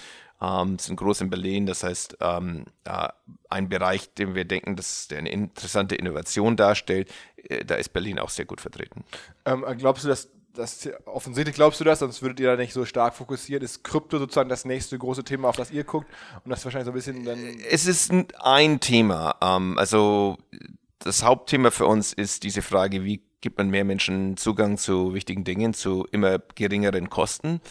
[0.46, 1.66] ähm, sind groß in Berlin.
[1.66, 3.08] Das heißt, ähm, äh,
[3.50, 8.20] ein Bereich, den wir denken, dass der eine interessante Innovation darstellt, äh, da ist Berlin
[8.20, 9.04] auch sehr gut vertreten.
[9.46, 12.86] Ähm, glaubst du, dass das, offensichtlich glaubst du das, sonst würdet ihr da nicht so
[12.86, 13.64] stark fokussieren.
[13.64, 16.08] Ist Krypto sozusagen das nächste große Thema, auf das ihr guckt?
[16.44, 17.60] Und das ist wahrscheinlich so ein bisschen dann.
[17.70, 19.36] Es ist ein Thema.
[19.42, 20.38] Ähm, also
[21.00, 25.44] das Hauptthema für uns ist diese Frage, wie gibt man mehr Menschen Zugang zu wichtigen
[25.44, 27.62] Dingen zu immer geringeren Kosten?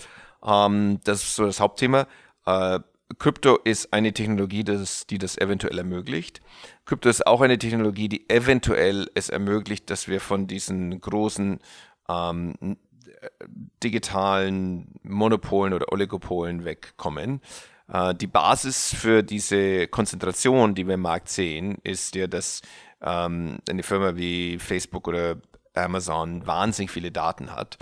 [0.44, 2.06] Ähm, das ist so das Hauptthema.
[2.46, 2.80] Äh,
[3.18, 6.40] Krypto ist eine Technologie, das, die das eventuell ermöglicht.
[6.84, 11.60] Krypto ist auch eine Technologie, die eventuell es ermöglicht, dass wir von diesen großen
[12.08, 12.76] ähm,
[13.82, 17.40] digitalen Monopolen oder Oligopolen wegkommen.
[17.88, 22.62] Äh, die Basis für diese Konzentration, die wir im Markt sehen, ist ja, dass
[23.02, 25.36] ähm, eine Firma wie Facebook oder
[25.74, 27.78] Amazon wahnsinnig viele Daten hat.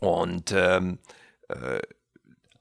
[0.00, 0.98] Und ähm,
[1.48, 1.80] äh,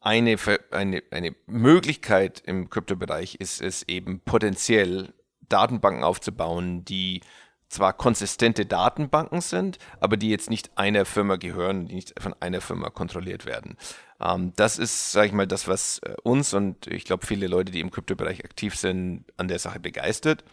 [0.07, 0.37] eine,
[0.71, 5.13] eine, eine Möglichkeit im Kryptobereich ist es eben potenziell
[5.49, 7.19] Datenbanken aufzubauen, die
[7.67, 12.61] zwar konsistente Datenbanken sind, aber die jetzt nicht einer Firma gehören, die nicht von einer
[12.61, 13.75] Firma kontrolliert werden.
[14.21, 17.73] Ähm, das ist, sage ich mal, das, was äh, uns und ich glaube viele Leute,
[17.73, 20.45] die im Kryptobereich aktiv sind, an der Sache begeistert.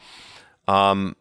[0.66, 1.14] Ähm,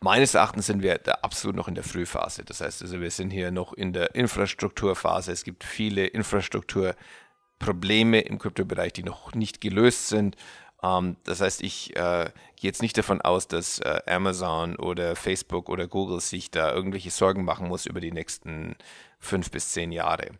[0.00, 2.44] meines Erachtens sind wir da absolut noch in der Frühphase.
[2.44, 5.32] Das heißt also, wir sind hier noch in der Infrastrukturphase.
[5.32, 10.36] Es gibt viele Infrastrukturprobleme im Kryptobereich, die noch nicht gelöst sind.
[10.82, 15.68] Ähm, das heißt, ich äh, gehe jetzt nicht davon aus, dass äh, Amazon oder Facebook
[15.68, 18.76] oder Google sich da irgendwelche Sorgen machen muss über die nächsten
[19.18, 20.30] fünf bis zehn Jahre.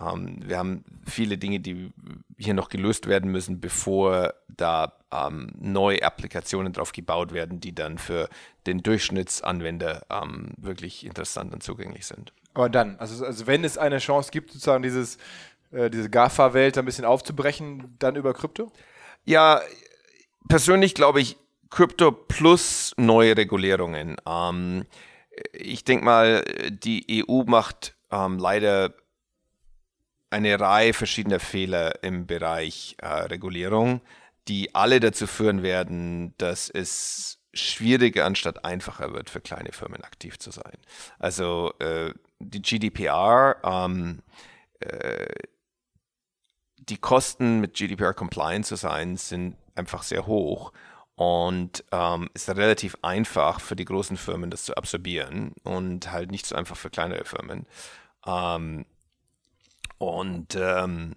[0.00, 1.92] Ähm, wir haben viele Dinge, die
[2.36, 7.98] hier noch gelöst werden müssen, bevor da ähm, neue Applikationen drauf gebaut werden, die dann
[7.98, 8.28] für
[8.66, 12.32] den Durchschnittsanwender ähm, wirklich interessant und zugänglich sind.
[12.54, 15.18] Aber dann, also, also wenn es eine Chance gibt, sozusagen dieses,
[15.72, 18.72] äh, diese GAFA-Welt ein bisschen aufzubrechen, dann über Krypto?
[19.24, 19.60] Ja,
[20.48, 21.36] persönlich glaube ich,
[21.70, 24.16] Krypto plus neue Regulierungen.
[24.26, 24.86] Ähm,
[25.52, 28.94] ich denke mal, die EU macht ähm, leider
[30.34, 34.00] eine Reihe verschiedener Fehler im Bereich äh, Regulierung,
[34.48, 40.40] die alle dazu führen werden, dass es schwieriger anstatt einfacher wird, für kleine Firmen aktiv
[40.40, 40.76] zu sein.
[41.20, 44.22] Also äh, die GDPR, ähm,
[44.80, 45.26] äh,
[46.78, 50.72] die Kosten mit GDPR compliant zu sein, sind einfach sehr hoch
[51.14, 56.44] und ähm, ist relativ einfach für die großen Firmen, das zu absorbieren und halt nicht
[56.44, 57.66] so einfach für kleinere Firmen.
[58.26, 58.84] Ähm,
[59.98, 61.16] und ähm,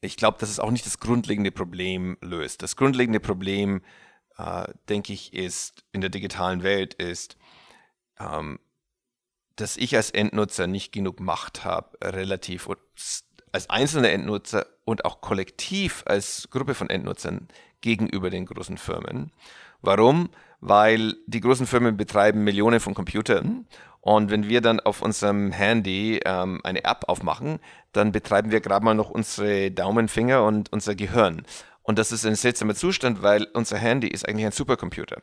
[0.00, 2.62] ich glaube, dass es auch nicht das grundlegende Problem löst.
[2.62, 3.82] Das grundlegende Problem,
[4.36, 7.36] äh, denke ich, ist in der digitalen Welt ist,
[8.18, 8.60] ähm,
[9.56, 12.68] dass ich als Endnutzer nicht genug Macht habe, relativ
[13.52, 17.48] als einzelne Endnutzer und auch kollektiv als Gruppe von Endnutzern
[17.80, 19.32] gegenüber den großen Firmen.
[19.80, 20.30] Warum?
[20.60, 23.66] Weil die großen Firmen betreiben Millionen von Computern
[24.00, 27.58] und wenn wir dann auf unserem Handy ähm, eine App aufmachen,
[27.92, 31.42] dann betreiben wir gerade mal noch unsere Daumenfinger und unser Gehirn.
[31.82, 35.20] Und das ist ein seltsamer Zustand, weil unser Handy ist eigentlich ein Supercomputer.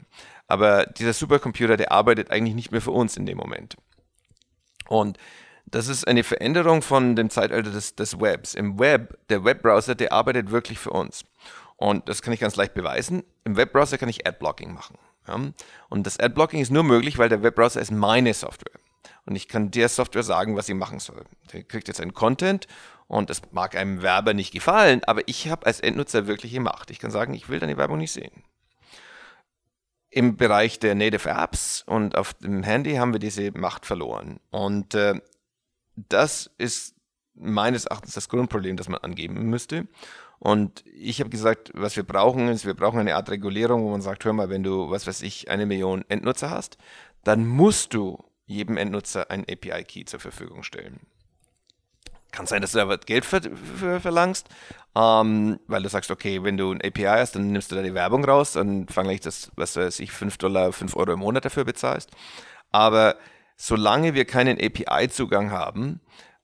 [0.48, 3.76] Aber dieser Supercomputer, der arbeitet eigentlich nicht mehr für uns in dem Moment.
[4.88, 5.18] Und
[5.66, 8.54] das ist eine Veränderung von dem Zeitalter des, des Webs.
[8.54, 11.26] Im Web, der Webbrowser, der arbeitet wirklich für uns.
[11.78, 13.24] Und das kann ich ganz leicht beweisen.
[13.44, 14.98] Im Webbrowser kann ich Adblocking machen.
[15.28, 15.40] Ja?
[15.90, 18.80] Und das Adblocking ist nur möglich, weil der Webbrowser ist meine Software.
[19.26, 21.24] Und ich kann der Software sagen, was sie machen soll.
[21.52, 22.68] Der kriegt jetzt einen Content
[23.08, 26.92] und es mag einem Werber nicht gefallen, aber ich habe als Endnutzer wirkliche Macht.
[26.92, 28.44] Ich kann sagen, ich will deine Werbung nicht sehen.
[30.10, 34.40] Im Bereich der Native Apps und auf dem Handy haben wir diese Macht verloren.
[34.50, 35.20] Und äh,
[35.96, 36.96] das ist
[37.36, 39.88] meines Erachtens das Grundproblem, das man angeben müsste.
[40.40, 44.02] Und ich habe gesagt, was wir brauchen, ist, wir brauchen eine Art Regulierung, wo man
[44.02, 46.78] sagt, hör mal, wenn du, was weiß ich, eine Million Endnutzer hast,
[47.24, 51.00] dann musst du jedem Endnutzer einen API-Key zur Verfügung stellen.
[52.32, 54.50] Kann sein, dass du da Geld für, für verlangst,
[54.94, 58.26] ähm, weil du sagst, okay, wenn du ein API hast, dann nimmst du deine Werbung
[58.26, 62.12] raus und gleich das, was weiß ich, 5 Dollar, 5 Euro im Monat dafür bezahlst.
[62.72, 63.16] Aber
[63.56, 66.02] solange wir keinen API-Zugang haben,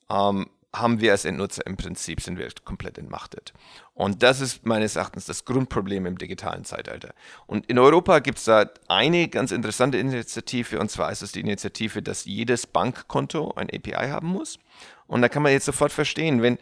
[0.10, 3.54] ähm, haben wir als Endnutzer im Prinzip, sind wir komplett entmachtet.
[4.02, 7.14] Und das ist meines Erachtens das Grundproblem im digitalen Zeitalter.
[7.46, 11.42] Und in Europa gibt es da eine ganz interessante Initiative, und zwar ist es die
[11.42, 14.58] Initiative, dass jedes Bankkonto ein API haben muss.
[15.06, 16.58] Und da kann man jetzt sofort verstehen, wenn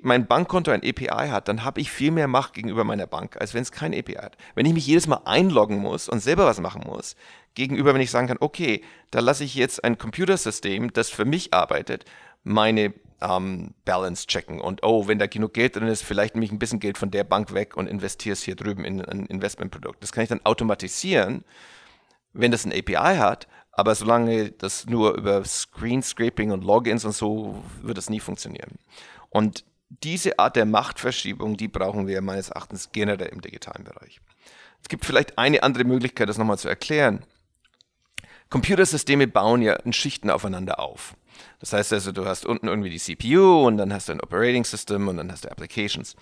[0.00, 3.52] mein Bankkonto ein API hat, dann habe ich viel mehr Macht gegenüber meiner Bank, als
[3.52, 4.38] wenn es kein API hat.
[4.54, 7.16] Wenn ich mich jedes Mal einloggen muss und selber was machen muss,
[7.52, 11.52] gegenüber, wenn ich sagen kann, okay, da lasse ich jetzt ein Computersystem, das für mich
[11.52, 12.06] arbeitet,
[12.44, 16.52] meine ähm, Balance checken und oh, wenn da genug Geld drin ist, vielleicht nehme ich
[16.52, 20.02] ein bisschen Geld von der Bank weg und investiere es hier drüben in ein Investmentprodukt.
[20.02, 21.44] Das kann ich dann automatisieren,
[22.32, 27.12] wenn das ein API hat, aber solange das nur über Screen Scraping und Logins und
[27.12, 28.78] so wird das nie funktionieren.
[29.30, 34.20] Und diese Art der Machtverschiebung, die brauchen wir meines Erachtens generell im digitalen Bereich.
[34.82, 37.24] Es gibt vielleicht eine andere Möglichkeit, das nochmal zu erklären.
[38.50, 41.14] Computersysteme bauen ja in Schichten aufeinander auf.
[41.60, 44.64] Das heißt also, du hast unten irgendwie die CPU und dann hast du ein Operating
[44.64, 46.16] System und dann hast du Applications.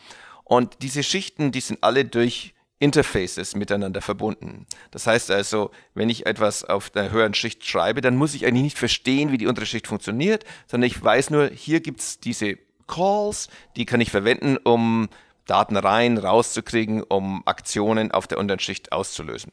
[0.44, 4.66] Und diese Schichten, die sind alle durch Interfaces miteinander verbunden.
[4.90, 8.64] Das heißt also, wenn ich etwas auf der höheren Schicht schreibe, dann muss ich eigentlich
[8.64, 12.58] nicht verstehen, wie die untere Schicht funktioniert, sondern ich weiß nur, hier gibt es diese
[12.86, 15.08] Calls, die kann ich verwenden, um
[15.46, 19.52] Daten rein, rauszukriegen, um Aktionen auf der unteren Schicht auszulösen.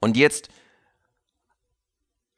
[0.00, 0.48] Und jetzt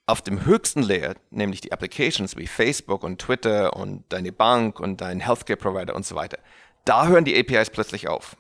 [0.09, 5.03] auf dem höchsten Layer, nämlich die Applications wie Facebook und Twitter und deine Bank und
[5.03, 6.39] dein Healthcare Provider und so weiter,
[6.87, 8.37] da hören die APIs plötzlich auf.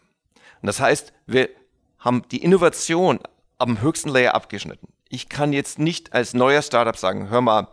[0.62, 1.50] Und das heißt, wir
[1.98, 3.20] haben die Innovation
[3.58, 4.88] am höchsten Layer abgeschnitten.
[5.10, 7.68] Ich kann jetzt nicht als neuer Startup sagen, hör mal,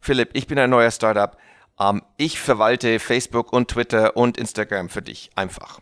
[0.00, 1.38] Philipp, ich bin ein neuer Startup,
[1.80, 5.80] ähm, ich verwalte Facebook und Twitter und Instagram für dich einfach.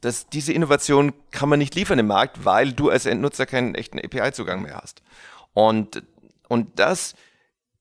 [0.00, 4.00] Das, diese Innovation kann man nicht liefern im Markt, weil du als Endnutzer keinen echten
[4.00, 5.02] API-Zugang mehr hast.
[5.52, 6.02] Und
[6.48, 7.14] und das,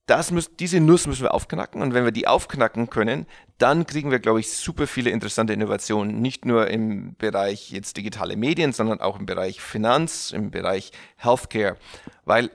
[0.05, 1.82] das müssen, diese Nuss müssen wir aufknacken.
[1.82, 3.26] Und wenn wir die aufknacken können,
[3.57, 6.22] dann kriegen wir, glaube ich, super viele interessante Innovationen.
[6.22, 11.78] Nicht nur im Bereich jetzt digitale Medien, sondern auch im Bereich Finanz, im Bereich Healthcare.
[12.26, 12.51] Weil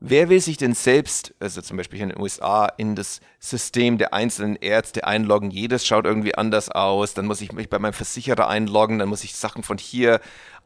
[0.00, 3.98] wer will sich denn selbst, also zum Beispiel hier in den USA, in das System
[3.98, 5.50] der einzelnen Ärzte einloggen?
[5.50, 7.12] Jedes schaut irgendwie anders aus.
[7.14, 10.20] Dann muss ich mich bei meinem Versicherer einloggen, dann muss ich Sachen von hier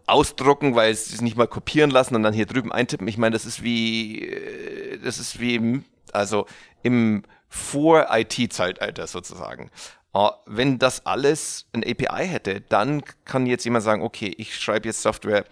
[0.07, 3.09] ausdrucken, weil sie es nicht mal kopieren lassen und dann hier drüben eintippen.
[3.09, 5.83] Ich meine, das ist wie, äh, das ist wie,
[6.13, 6.47] also
[6.83, 9.71] im Vor-IT-Zeitalter sozusagen.
[10.13, 14.89] Uh, wenn das alles ein API hätte, dann kann jetzt jemand sagen, okay, ich schreibe
[14.89, 15.45] jetzt Software,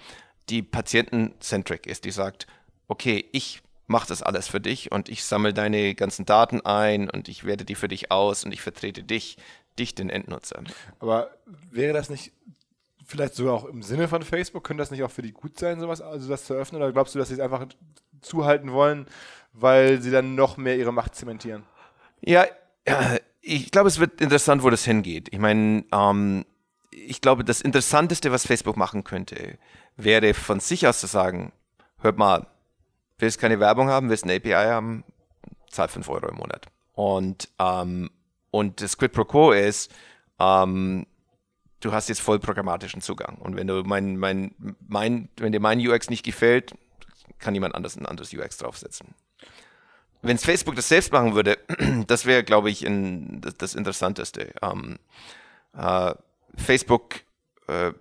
[0.48, 2.48] die patientencentric ist, die sagt,
[2.88, 7.28] okay, ich mache das alles für dich und ich sammle deine ganzen Daten ein und
[7.28, 9.36] ich werte die für dich aus und ich vertrete dich,
[9.78, 10.62] dich, den Endnutzer.
[10.98, 11.30] Aber
[11.70, 12.32] wäre das nicht
[13.08, 15.80] vielleicht sogar auch im Sinne von Facebook, könnte das nicht auch für die gut sein,
[15.80, 16.80] sowas, also das zu öffnen?
[16.80, 17.66] Oder glaubst du, dass sie es einfach
[18.20, 19.06] zuhalten wollen,
[19.52, 21.64] weil sie dann noch mehr ihre Macht zementieren?
[22.20, 22.44] Ja,
[23.40, 25.28] ich glaube, es wird interessant, wo das hingeht.
[25.32, 26.44] Ich meine, ähm,
[26.90, 29.58] ich glaube, das Interessanteste, was Facebook machen könnte,
[29.96, 31.52] wäre von sich aus zu sagen,
[32.00, 32.46] hört mal,
[33.18, 35.02] willst keine Werbung haben, willst eine API haben,
[35.70, 36.66] zahl 5 Euro im Monat.
[36.92, 38.10] Und, ähm,
[38.50, 39.90] und das Quid pro Quo ist,
[40.38, 41.06] ähm,
[41.80, 43.36] du hast jetzt voll programmatischen Zugang.
[43.36, 44.54] Und wenn du mein, mein,
[44.86, 46.74] mein, wenn dir mein UX nicht gefällt,
[47.38, 49.14] kann jemand anders ein anderes UX draufsetzen.
[50.22, 51.58] wenn Facebook das selbst machen würde,
[52.06, 54.52] das wäre, glaube ich, in, das, das Interessanteste.
[54.62, 54.98] Ähm,
[55.76, 56.14] äh,
[56.56, 57.20] Facebook
[57.68, 57.92] äh,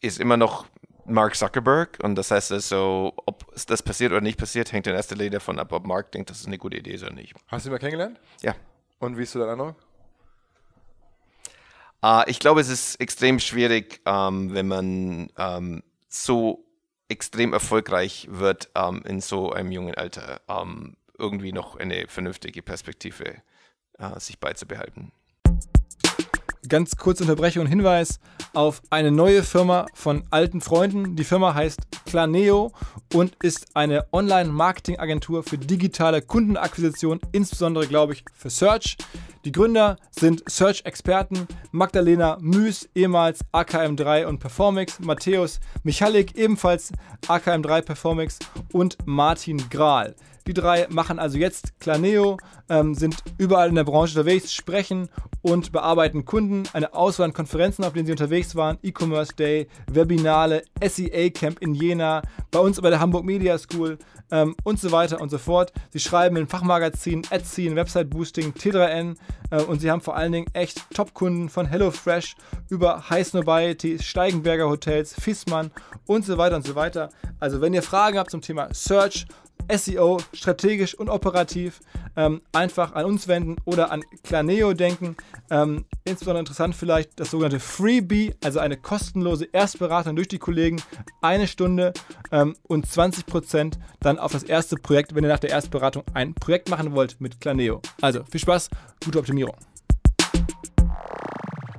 [0.00, 0.66] ist immer noch
[1.06, 5.16] Mark Zuckerberg und das heißt also, ob das passiert oder nicht passiert, hängt in erster
[5.16, 7.34] Linie davon ab, ob Mark denkt, dass es eine gute Idee ist oder nicht.
[7.48, 8.18] Hast du ihn mal kennengelernt?
[8.42, 8.54] Ja.
[9.00, 9.76] Und wie ist du dein Eindruck?
[12.04, 16.66] Uh, ich glaube, es ist extrem schwierig, ähm, wenn man ähm, so
[17.08, 23.36] extrem erfolgreich wird ähm, in so einem jungen Alter, ähm, irgendwie noch eine vernünftige Perspektive
[23.98, 25.12] äh, sich beizubehalten.
[26.68, 28.20] Ganz kurze Unterbrechung und Hinweis
[28.54, 31.14] auf eine neue Firma von alten Freunden.
[31.14, 32.72] Die Firma heißt Planeo
[33.12, 38.96] und ist eine Online-Marketing-Agentur für digitale Kundenakquisition, insbesondere, glaube ich, für Search.
[39.44, 46.92] Die Gründer sind Search-Experten Magdalena Müs, ehemals AKM3 und Performix, Matthäus Michalik, ebenfalls
[47.26, 48.38] AKM3 Performix
[48.72, 50.14] und Martin Grahl.
[50.46, 52.36] Die drei machen also jetzt Planeo,
[52.68, 55.08] ähm, sind überall in der Branche unterwegs, sprechen
[55.42, 56.64] und bearbeiten Kunden.
[56.72, 61.74] Eine Auswahl an Konferenzen, auf denen sie unterwegs waren, E-Commerce Day, Webinale, SEA Camp in
[61.74, 63.98] Jena, bei uns bei der Hamburg Media School
[64.30, 65.72] ähm, und so weiter und so fort.
[65.90, 69.16] Sie schreiben in Fachmagazinen, Etsy, Website Boosting, T3N
[69.50, 72.36] äh, und sie haben vor allen Dingen echt Top-Kunden von HelloFresh
[72.68, 75.70] über High Snobiety, Steigenberger Hotels, Fissmann
[76.06, 77.08] und so weiter und so weiter.
[77.40, 79.26] Also wenn ihr Fragen habt zum Thema Search,
[79.72, 81.80] SEO strategisch und operativ
[82.16, 85.16] ähm, einfach an uns wenden oder an Planeo denken.
[85.50, 90.82] Ähm, insbesondere interessant vielleicht das sogenannte Freebie, also eine kostenlose Erstberatung durch die Kollegen,
[91.20, 91.92] eine Stunde
[92.30, 96.68] ähm, und 20% dann auf das erste Projekt, wenn ihr nach der Erstberatung ein Projekt
[96.70, 97.80] machen wollt mit Planeo.
[98.00, 98.70] Also viel Spaß,
[99.04, 99.56] gute Optimierung.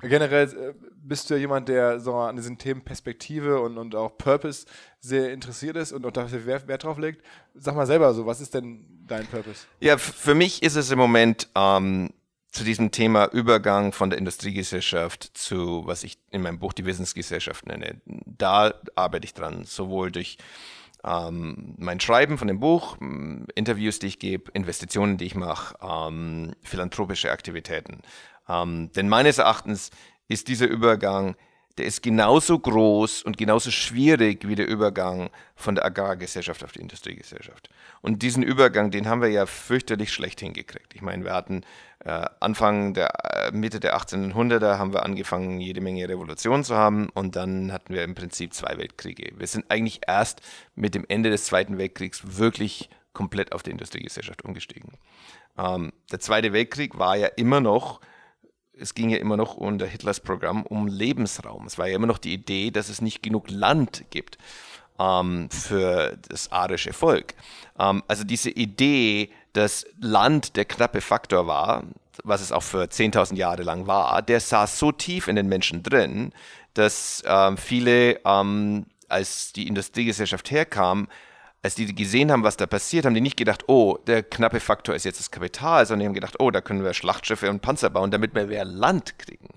[0.01, 0.73] Generell äh,
[1.07, 4.65] bist du ja jemand, der so an diesen Themen Perspektive und, und auch Purpose
[4.99, 7.23] sehr interessiert ist und, und dafür Wert, Wert drauf legt.
[7.53, 9.65] Sag mal selber so, was ist denn dein Purpose?
[9.79, 12.11] Ja, für mich ist es im Moment ähm,
[12.51, 17.65] zu diesem Thema Übergang von der Industriegesellschaft zu, was ich in meinem Buch die Wissensgesellschaft
[17.67, 18.01] nenne.
[18.05, 20.37] Da arbeite ich dran, sowohl durch
[21.03, 22.97] ähm, mein Schreiben von dem Buch,
[23.53, 28.01] Interviews, die ich gebe, Investitionen, die ich mache, ähm, philanthropische Aktivitäten.
[28.47, 29.91] Ähm, denn meines Erachtens
[30.27, 31.35] ist dieser Übergang,
[31.77, 36.79] der ist genauso groß und genauso schwierig wie der Übergang von der Agrargesellschaft auf die
[36.79, 37.69] Industriegesellschaft.
[38.01, 40.95] Und diesen Übergang, den haben wir ja fürchterlich schlecht hingekriegt.
[40.95, 41.63] Ich meine, wir hatten
[41.99, 43.09] äh, Anfang der
[43.47, 47.93] äh, Mitte der 1800er haben wir angefangen, jede Menge Revolutionen zu haben und dann hatten
[47.93, 49.33] wir im Prinzip zwei Weltkriege.
[49.37, 50.41] Wir sind eigentlich erst
[50.75, 54.93] mit dem Ende des Zweiten Weltkriegs wirklich komplett auf die Industriegesellschaft umgestiegen.
[55.57, 57.99] Ähm, der Zweite Weltkrieg war ja immer noch
[58.79, 61.65] es ging ja immer noch unter Hitlers Programm um Lebensraum.
[61.65, 64.37] Es war ja immer noch die Idee, dass es nicht genug Land gibt
[64.99, 67.35] ähm, für das arische Volk.
[67.79, 71.83] Ähm, also diese Idee, dass Land der knappe Faktor war,
[72.23, 75.83] was es auch für 10.000 Jahre lang war, der saß so tief in den Menschen
[75.83, 76.31] drin,
[76.73, 81.07] dass ähm, viele, ähm, als die Industriegesellschaft herkam,
[81.65, 84.93] als die gesehen haben, was da passiert, haben die nicht gedacht, oh, der knappe Faktor
[84.93, 87.89] ist jetzt das Kapital, sondern die haben gedacht, oh, da können wir Schlachtschiffe und Panzer
[87.89, 89.49] bauen, damit wir mehr Land kriegen.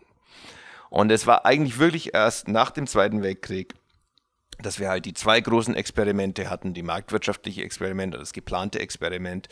[0.89, 3.75] Und es war eigentlich wirklich erst nach dem Zweiten Weltkrieg,
[4.59, 9.49] dass wir halt die zwei großen Experimente hatten, die marktwirtschaftliche Experiment und das geplante Experiment,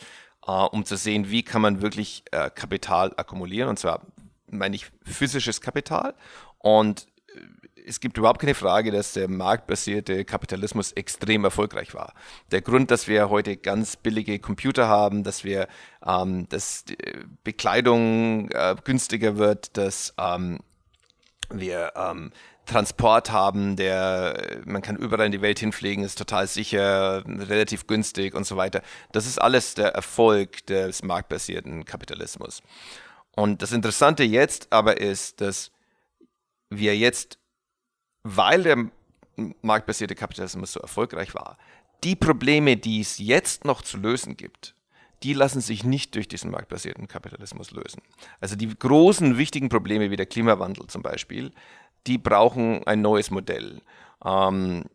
[0.47, 4.01] äh, um zu sehen, wie kann man wirklich äh, Kapital akkumulieren, und zwar
[4.47, 6.15] meine ich physisches Kapital
[6.57, 7.05] und
[7.87, 12.13] es gibt überhaupt keine Frage, dass der marktbasierte Kapitalismus extrem erfolgreich war.
[12.51, 15.67] Der Grund, dass wir heute ganz billige Computer haben, dass wir,
[16.05, 16.83] ähm, dass
[17.43, 20.59] Bekleidung äh, günstiger wird, dass ähm,
[21.49, 22.31] wir ähm,
[22.65, 28.35] Transport haben, der man kann überall in die Welt hinfliegen, ist total sicher, relativ günstig
[28.35, 28.81] und so weiter.
[29.13, 32.61] Das ist alles der Erfolg des marktbasierten Kapitalismus.
[33.31, 35.71] Und das Interessante jetzt aber ist, dass
[36.69, 37.39] wir jetzt
[38.35, 38.89] weil der
[39.61, 41.57] marktbasierte Kapitalismus so erfolgreich war,
[42.03, 44.75] die Probleme, die es jetzt noch zu lösen gibt,
[45.23, 48.01] die lassen sich nicht durch diesen marktbasierten Kapitalismus lösen.
[48.39, 51.51] Also die großen, wichtigen Probleme wie der Klimawandel zum Beispiel,
[52.05, 53.81] die brauchen ein neues Modell.
[54.23, 54.85] Ähm,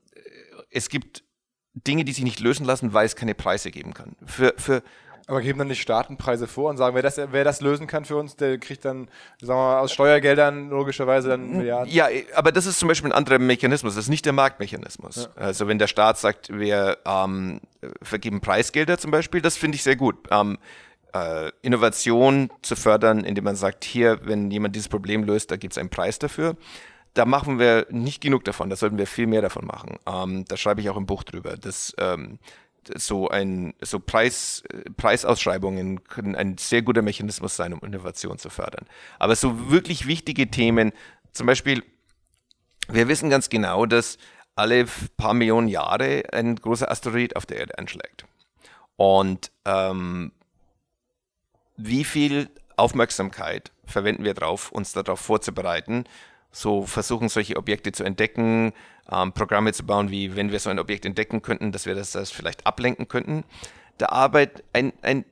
[0.71, 1.25] es gibt
[1.75, 4.15] Dinge, die sich nicht lösen lassen, weil es keine Preise geben kann.
[4.25, 4.83] Für, für
[5.27, 8.17] aber geben dann die Staatenpreise vor und sagen, wer das, wer das lösen kann für
[8.17, 9.09] uns, der kriegt dann,
[9.41, 11.93] sagen wir mal, aus Steuergeldern logischerweise dann Milliarden.
[11.93, 15.29] Ja, aber das ist zum Beispiel ein anderer Mechanismus, das ist nicht der Marktmechanismus.
[15.37, 15.43] Ja.
[15.43, 17.61] Also wenn der Staat sagt, wir ähm,
[18.03, 20.17] vergeben Preisgelder zum Beispiel, das finde ich sehr gut.
[20.31, 20.59] Ähm,
[21.15, 25.75] äh, Innovation zu fördern, indem man sagt, hier, wenn jemand dieses Problem löst, da gibt
[25.75, 26.57] es einen Preis dafür
[27.15, 29.99] da machen wir nicht genug davon, da sollten wir viel mehr davon machen.
[30.07, 31.57] Ähm, da schreibe ich auch im Buch drüber.
[31.57, 32.39] Das, ähm,
[32.97, 34.63] so ein so Preis,
[34.97, 38.87] Preisausschreibungen können ein sehr guter Mechanismus sein, um Innovation zu fördern.
[39.19, 40.93] Aber so wirklich wichtige Themen,
[41.33, 41.83] zum Beispiel,
[42.89, 44.19] wir wissen ganz genau, dass
[44.55, 48.27] alle paar Millionen Jahre ein großer Asteroid auf der Erde einschlägt.
[48.97, 50.33] Und ähm,
[51.77, 56.05] wie viel Aufmerksamkeit verwenden wir darauf, uns darauf vorzubereiten,
[56.53, 58.73] so versuchen solche Objekte zu entdecken,
[59.11, 62.13] ähm, Programme zu bauen, wie wenn wir so ein Objekt entdecken könnten, dass wir das,
[62.13, 63.45] das vielleicht ablenken könnten.
[63.99, 65.25] Da arbeitet ein, ein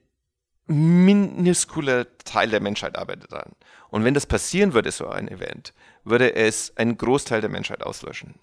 [0.67, 3.53] minuskuler Teil der Menschheit arbeitet daran.
[3.91, 8.35] Und wenn das passieren würde, so ein Event, würde es einen Großteil der Menschheit auslöschen.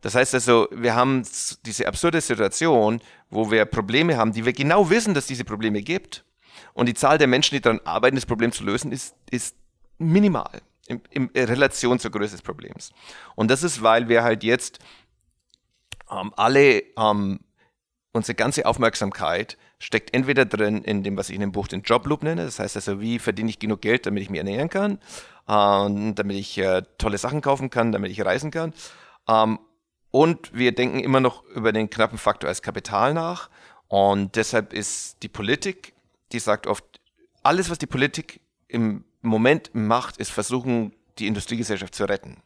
[0.00, 1.24] Das heißt also, wir haben
[1.66, 3.00] diese absurde Situation,
[3.30, 6.24] wo wir Probleme haben, die wir genau wissen, dass diese Probleme gibt.
[6.72, 9.56] Und die Zahl der Menschen, die daran arbeiten, das Problem zu lösen, ist, ist
[9.98, 12.90] minimal in, in Relation zur Größe des Problems.
[13.34, 14.78] Und das ist, weil wir halt jetzt
[16.10, 17.40] ähm, alle, ähm,
[18.12, 22.22] unsere ganze Aufmerksamkeit steckt entweder drin in dem, was ich in dem Buch den Jobloop
[22.22, 22.44] nenne.
[22.44, 24.98] Das heißt also, wie verdiene ich genug Geld, damit ich mich ernähren kann,
[25.46, 28.72] äh, damit ich äh, tolle Sachen kaufen kann, damit ich reisen kann.
[29.28, 29.58] Ähm,
[30.10, 33.50] und wir denken immer noch über den knappen Faktor als Kapital nach.
[33.88, 35.92] Und deshalb ist die Politik,
[36.32, 36.84] die sagt oft,
[37.42, 42.42] alles, was die Politik im Moment macht, ist versuchen, die Industriegesellschaft zu retten.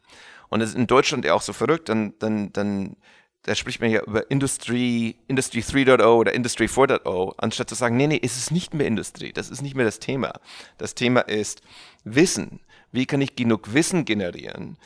[0.49, 2.95] Und das ist in Deutschland ja auch so verrückt, dann, dann, dann
[3.43, 8.07] da spricht man ja über Industrie, Industry 3.0 oder Industry 4.0, anstatt zu sagen, nee,
[8.07, 10.33] nee, es ist nicht mehr Industrie, das ist nicht mehr das Thema.
[10.77, 11.61] Das Thema ist
[12.03, 12.61] Wissen.
[12.91, 14.77] Wie kann ich genug Wissen generieren,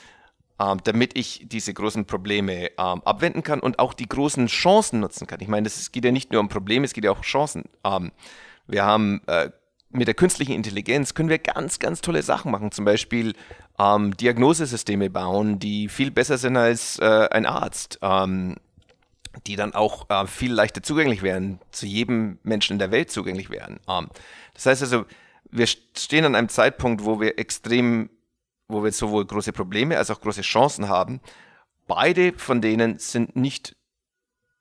[0.59, 5.27] ähm, damit ich diese großen Probleme ähm, abwenden kann und auch die großen Chancen nutzen
[5.27, 5.39] kann?
[5.41, 7.65] Ich meine, es geht ja nicht nur um Probleme, es geht ja auch um Chancen.
[7.83, 8.11] Ähm,
[8.65, 9.51] wir haben äh,
[9.89, 12.71] mit der künstlichen Intelligenz können wir ganz, ganz tolle Sachen machen.
[12.71, 13.33] Zum Beispiel
[13.79, 18.55] ähm, Diagnosesysteme bauen, die viel besser sind als äh, ein Arzt, ähm,
[19.45, 23.49] die dann auch äh, viel leichter zugänglich wären, zu jedem Menschen in der Welt zugänglich
[23.49, 23.79] wären.
[23.87, 24.09] Ähm,
[24.53, 25.05] das heißt also,
[25.49, 28.09] wir stehen an einem Zeitpunkt, wo wir extrem,
[28.67, 31.21] wo wir sowohl große Probleme als auch große Chancen haben.
[31.87, 33.77] Beide von denen sind nicht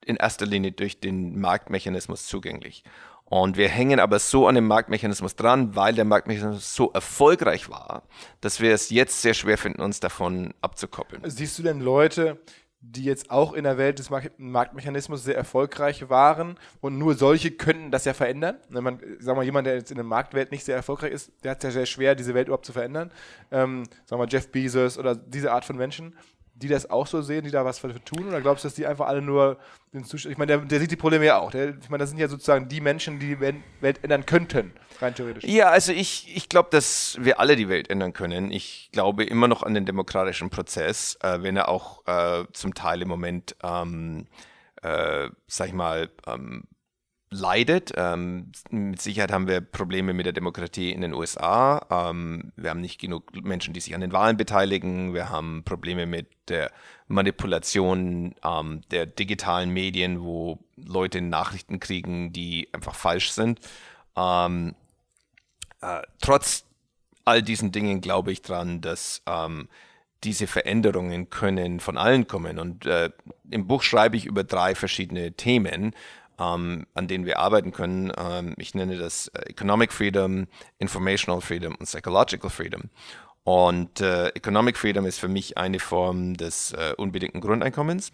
[0.05, 2.85] in erster Linie durch den Marktmechanismus zugänglich.
[3.29, 8.05] Und wir hängen aber so an dem Marktmechanismus dran, weil der Marktmechanismus so erfolgreich war,
[8.41, 11.23] dass wir es jetzt sehr schwer finden, uns davon abzukoppeln.
[11.29, 12.39] Siehst du denn Leute,
[12.81, 17.91] die jetzt auch in der Welt des Marktmechanismus sehr erfolgreich waren und nur solche könnten
[17.91, 18.59] das ja verändern.
[18.69, 21.53] Wenn man, sag mal, jemand, der jetzt in der Marktwelt nicht sehr erfolgreich ist, der
[21.53, 23.11] hat es ja sehr schwer, diese Welt überhaupt zu verändern.
[23.51, 26.15] Ähm, sagen wir Jeff Bezos oder diese Art von Menschen
[26.57, 28.29] die das auch so sehen, die da was für tun?
[28.29, 29.59] Oder glaubst du, dass die einfach alle nur
[29.93, 30.33] den Zustand.
[30.33, 31.51] Ich meine, der, der, sieht die Probleme ja auch.
[31.51, 35.15] Der, ich meine, das sind ja sozusagen die Menschen, die die Welt ändern könnten, rein
[35.15, 35.45] theoretisch.
[35.45, 38.51] Ja, also ich, ich glaube, dass wir alle die Welt ändern können.
[38.51, 43.03] Ich glaube immer noch an den demokratischen Prozess, äh, wenn er auch äh, zum Teil
[43.03, 44.27] im Moment, ähm,
[44.83, 46.65] äh, sag ich mal, ähm,
[47.31, 47.93] leidet.
[47.97, 51.85] Ähm, mit Sicherheit haben wir Probleme mit der Demokratie in den USA.
[51.91, 55.13] Ähm, wir haben nicht genug Menschen, die sich an den Wahlen beteiligen.
[55.13, 56.71] Wir haben Probleme mit der
[57.09, 63.61] Manipulation ähm, der digitalen Medien, wo Leute Nachrichten kriegen, die einfach falsch sind.
[64.17, 64.75] Ähm,
[65.81, 66.65] äh, trotz
[67.25, 69.69] all diesen Dingen glaube ich dran, dass ähm,
[70.25, 72.59] diese Veränderungen können von allen kommen.
[72.59, 73.11] Und äh,
[73.51, 75.95] im Buch schreibe ich über drei verschiedene Themen
[76.39, 78.13] ähm, an denen wir arbeiten können.
[78.17, 80.47] Ähm, ich nenne das äh, Economic Freedom,
[80.79, 82.83] Informational Freedom und Psychological Freedom.
[83.45, 88.11] Und äh, Economic Freedom ist für mich eine Form des äh, unbedingten Grundeinkommens.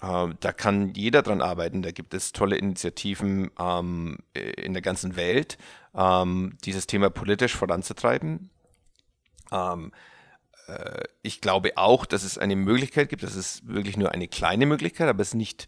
[0.00, 1.82] Äh, da kann jeder dran arbeiten.
[1.82, 5.58] Da gibt es tolle Initiativen ähm, in der ganzen Welt,
[5.94, 8.50] ähm, dieses Thema politisch voranzutreiben.
[9.52, 9.92] Ähm,
[10.66, 13.22] äh, ich glaube auch, dass es eine Möglichkeit gibt.
[13.22, 15.66] Das ist wirklich nur eine kleine Möglichkeit, aber es ist nicht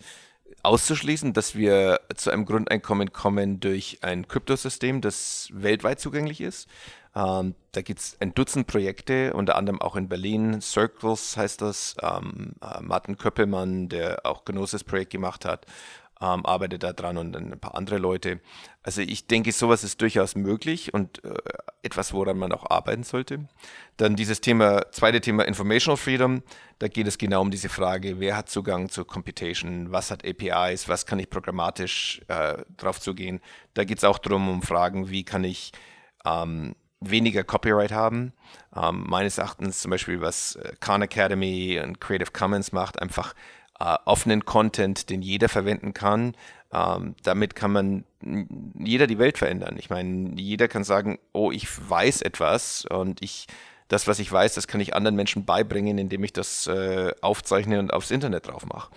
[0.66, 6.68] auszuschließen, dass wir zu einem Grundeinkommen kommen durch ein Kryptosystem, das weltweit zugänglich ist.
[7.14, 10.60] Ähm, da gibt es ein Dutzend Projekte, unter anderem auch in Berlin.
[10.60, 11.96] Circles heißt das.
[12.02, 15.66] Ähm, äh, Martin Köppelmann, der auch Gnosis Projekt gemacht hat,
[16.20, 18.40] ähm, arbeitet da dran und ein paar andere Leute.
[18.82, 21.34] Also ich denke, sowas ist durchaus möglich und äh,
[21.82, 23.48] etwas, woran man auch arbeiten sollte.
[23.96, 26.42] Dann dieses Thema, zweite Thema Informational Freedom.
[26.78, 30.88] Da geht es genau um diese Frage, wer hat Zugang zu Computation, was hat APIs,
[30.88, 33.40] was kann ich programmatisch äh, drauf zugehen.
[33.74, 35.72] Da geht es auch darum, um Fragen, wie kann ich
[36.24, 38.32] ähm, weniger Copyright haben.
[38.74, 43.34] Ähm, meines Erachtens zum Beispiel, was äh, Khan Academy und Creative Commons macht, einfach
[43.79, 46.35] äh, offenen Content, den jeder verwenden kann.
[46.72, 48.05] Ähm, damit kann man
[48.79, 49.77] jeder die Welt verändern.
[49.79, 53.47] Ich meine, jeder kann sagen, oh, ich weiß etwas und ich
[53.89, 57.79] das, was ich weiß, das kann ich anderen Menschen beibringen, indem ich das äh, aufzeichne
[57.79, 58.91] und aufs Internet drauf mache.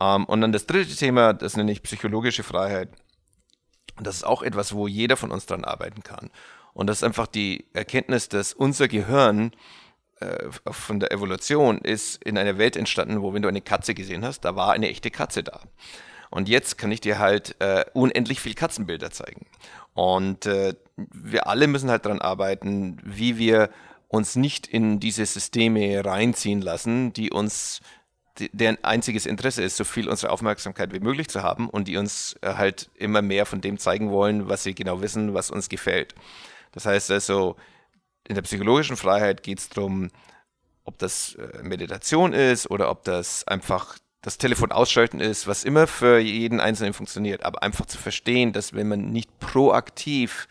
[0.00, 2.90] Ähm, und dann das dritte Thema, das nenne ich psychologische Freiheit.
[3.96, 6.30] Und das ist auch etwas, wo jeder von uns dran arbeiten kann.
[6.74, 9.52] Und das ist einfach die Erkenntnis, dass unser Gehirn
[10.20, 14.24] äh, von der Evolution ist in einer Welt entstanden, wo wenn du eine Katze gesehen
[14.24, 15.60] hast, da war eine echte Katze da.
[16.30, 19.46] Und jetzt kann ich dir halt äh, unendlich viel Katzenbilder zeigen.
[19.94, 23.70] Und äh, wir alle müssen halt daran arbeiten, wie wir
[24.08, 27.80] uns nicht in diese Systeme reinziehen lassen, die uns
[28.52, 32.36] deren einziges Interesse ist, so viel unsere Aufmerksamkeit wie möglich zu haben und die uns
[32.42, 36.14] äh, halt immer mehr von dem zeigen wollen, was sie genau wissen, was uns gefällt.
[36.72, 37.56] Das heißt also,
[38.28, 40.10] in der psychologischen Freiheit geht es darum,
[40.84, 45.86] ob das äh, Meditation ist oder ob das einfach das Telefon ausschalten ist, was immer
[45.86, 50.48] für jeden Einzelnen funktioniert, aber einfach zu verstehen, dass wenn man nicht proaktiv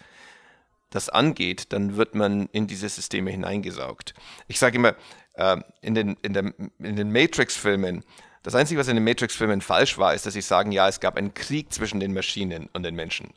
[0.89, 4.13] das angeht, dann wird man in diese Systeme hineingesaugt.
[4.47, 4.95] Ich sage immer,
[5.33, 6.33] äh, in den, in
[6.79, 8.03] in den Matrix-Filmen,
[8.43, 11.17] das Einzige, was in den Matrix-Filmen falsch war, ist, dass sie sagen, ja, es gab
[11.17, 13.33] einen Krieg zwischen den Maschinen und den Menschen.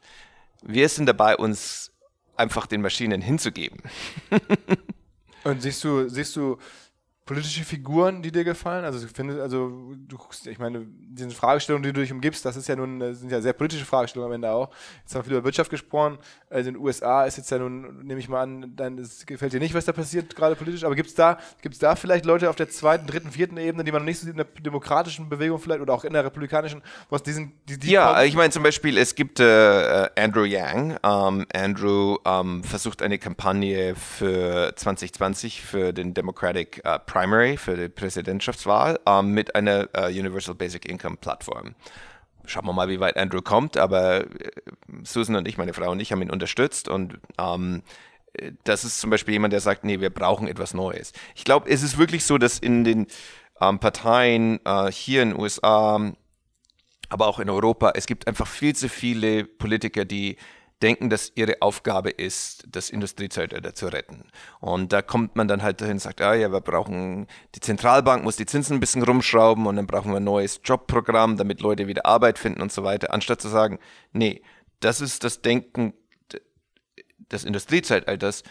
[0.63, 1.90] Wir sind dabei, uns
[2.41, 3.79] einfach den Maschinen hinzugeben.
[5.45, 6.59] und siehst du, siehst du
[7.27, 8.85] politische Figuren, die dir gefallen?
[8.85, 12.67] Also, finde, also du guckst, ich meine, diese Fragestellungen, die du dich umgibst, das ist
[12.69, 14.71] ja nun, sind ja sehr politische Fragestellungen am Ende auch.
[15.03, 16.19] Jetzt haben wir viel über Wirtschaft gesprochen.
[16.49, 19.53] Also in den USA ist jetzt ja nun, nehme ich mal an, dann es gefällt
[19.53, 20.83] dir nicht, was da passiert, gerade politisch.
[20.83, 23.93] Aber gibt es da, gibt's da vielleicht Leute auf der zweiten, dritten, vierten Ebene, die
[23.93, 26.83] man noch nicht so sieht in der demokratischen Bewegung vielleicht oder auch in der republikanischen,
[27.11, 28.27] was diesen, die, die Ja, kommen?
[28.27, 30.99] ich meine zum Beispiel, es gibt äh, Andrew Yang.
[31.05, 37.77] Ähm, Andrew ähm, versucht eine Kampagne für 2020 für den Democratic äh, Prime Primary für
[37.77, 41.75] die Präsidentschaftswahl ähm, mit einer äh, Universal Basic Income Plattform.
[42.47, 44.51] Schauen wir mal, wie weit Andrew kommt, aber äh,
[45.03, 47.83] Susan und ich, meine Frau und ich, haben ihn unterstützt und ähm,
[48.65, 51.13] das ist zum Beispiel jemand, der sagt, nee, wir brauchen etwas Neues.
[51.35, 53.07] Ich glaube, es ist wirklich so, dass in den
[53.61, 56.13] ähm, Parteien äh, hier in den USA,
[57.11, 60.39] aber auch in Europa, es gibt einfach viel zu viele Politiker, die
[60.83, 64.25] denken, dass ihre Aufgabe ist, das Industriezeitalter zu retten.
[64.61, 68.25] Und da kommt man dann halt dahin und sagt, ah ja, wir brauchen, die Zentralbank
[68.25, 71.87] muss die Zinsen ein bisschen rumschrauben und dann brauchen wir ein neues Jobprogramm, damit Leute
[71.87, 73.79] wieder Arbeit finden und so weiter, anstatt zu sagen,
[74.13, 74.43] nee,
[74.81, 75.95] das ist das Denken
[77.31, 78.43] des Industriezeitalters,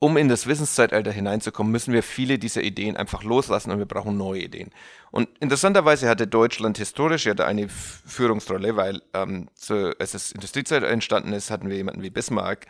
[0.00, 4.16] um in das Wissenszeitalter hineinzukommen, müssen wir viele dieser Ideen einfach loslassen und wir brauchen
[4.16, 4.70] neue Ideen.
[5.10, 10.92] Und interessanterweise hatte Deutschland historisch ja da eine Führungsrolle, weil ähm, zu, als das Industriezeitalter
[10.92, 12.66] entstanden ist, hatten wir jemanden wie Bismarck,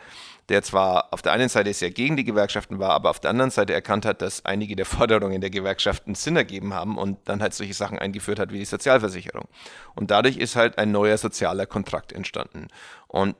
[0.47, 3.51] der zwar auf der einen Seite sehr gegen die Gewerkschaften war, aber auf der anderen
[3.51, 7.53] Seite erkannt hat, dass einige der Forderungen der Gewerkschaften Sinn ergeben haben und dann halt
[7.53, 9.47] solche Sachen eingeführt hat wie die Sozialversicherung.
[9.93, 12.69] Und dadurch ist halt ein neuer sozialer Kontrakt entstanden.
[13.07, 13.35] Und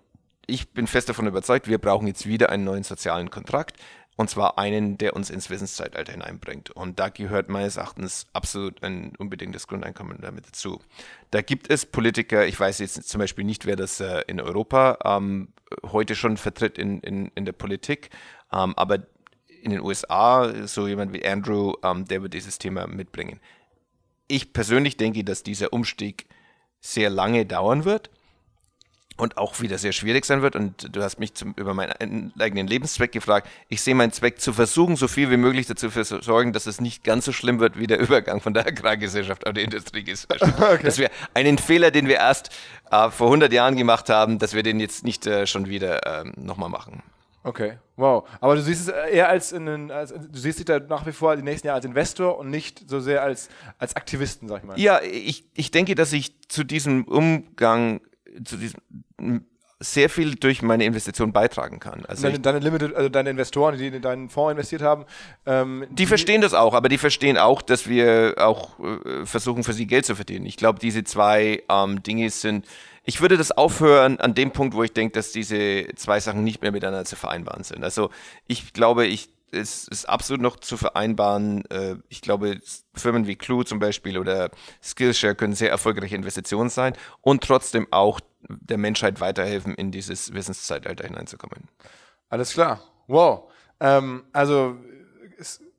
[0.49, 3.77] ich bin fest davon überzeugt, wir brauchen jetzt wieder einen neuen sozialen Kontrakt.
[4.19, 6.71] Und zwar einen, der uns ins Wissenszeitalter hineinbringt.
[6.71, 10.81] Und da gehört meines Erachtens absolut ein unbedingtes Grundeinkommen damit dazu.
[11.31, 14.97] Da gibt es Politiker, ich weiß jetzt zum Beispiel nicht, wer das äh, in Europa
[15.05, 15.53] ähm,
[15.85, 18.09] heute schon vertritt in, in, in der Politik,
[18.51, 19.07] ähm, aber
[19.61, 23.39] in den USA, so jemand wie Andrew, ähm, der wird dieses Thema mitbringen.
[24.27, 26.27] Ich persönlich denke, dass dieser Umstieg
[26.81, 28.09] sehr lange dauern wird
[29.19, 30.55] und auch wieder sehr schwierig sein wird.
[30.55, 33.47] Und du hast mich zum, über meinen eigenen Lebenszweck gefragt.
[33.67, 36.79] Ich sehe meinen Zweck zu versuchen, so viel wie möglich dazu zu sorgen, dass es
[36.79, 40.59] nicht ganz so schlimm wird wie der Übergang von der Agrargesellschaft auf die Industriegesellschaft.
[40.69, 40.83] Okay.
[40.83, 42.49] Dass wir einen Fehler, den wir erst
[42.91, 46.31] äh, vor 100 Jahren gemacht haben, dass wir den jetzt nicht äh, schon wieder äh,
[46.35, 47.01] nochmal machen.
[47.43, 48.27] Okay, wow.
[48.41, 51.35] Aber du siehst es eher als, in, als, du siehst dich da nach wie vor
[51.35, 54.79] die nächsten Jahre als Investor und nicht so sehr als, als Aktivisten, sag ich mal.
[54.79, 58.01] Ja, ich, ich denke, dass ich zu diesem Umgang
[58.43, 58.79] zu diesem
[59.81, 62.03] sehr viel durch meine Investition beitragen kann.
[62.05, 65.05] Also deine, deine, Limited, also deine Investoren, die in deinen Fonds investiert haben,
[65.45, 69.63] ähm, die, die, verstehen das auch, aber die verstehen auch, dass wir auch äh, versuchen,
[69.63, 70.45] für sie Geld zu verdienen.
[70.45, 72.65] Ich glaube, diese zwei ähm, Dinge sind.
[73.05, 76.61] Ich würde das aufhören an dem Punkt, wo ich denke, dass diese zwei Sachen nicht
[76.61, 77.83] mehr miteinander zu vereinbaren sind.
[77.83, 78.09] Also
[78.47, 81.65] ich glaube, ich es ist absolut noch zu vereinbaren.
[81.69, 82.59] Äh, ich glaube,
[82.93, 88.19] Firmen wie Clue zum Beispiel oder Skillshare können sehr erfolgreiche Investitionen sein und trotzdem auch
[88.41, 91.67] der Menschheit weiterhelfen, in dieses Wissenszeitalter hineinzukommen.
[92.29, 92.81] Alles klar.
[93.07, 93.51] Wow.
[93.79, 94.77] Ähm, also,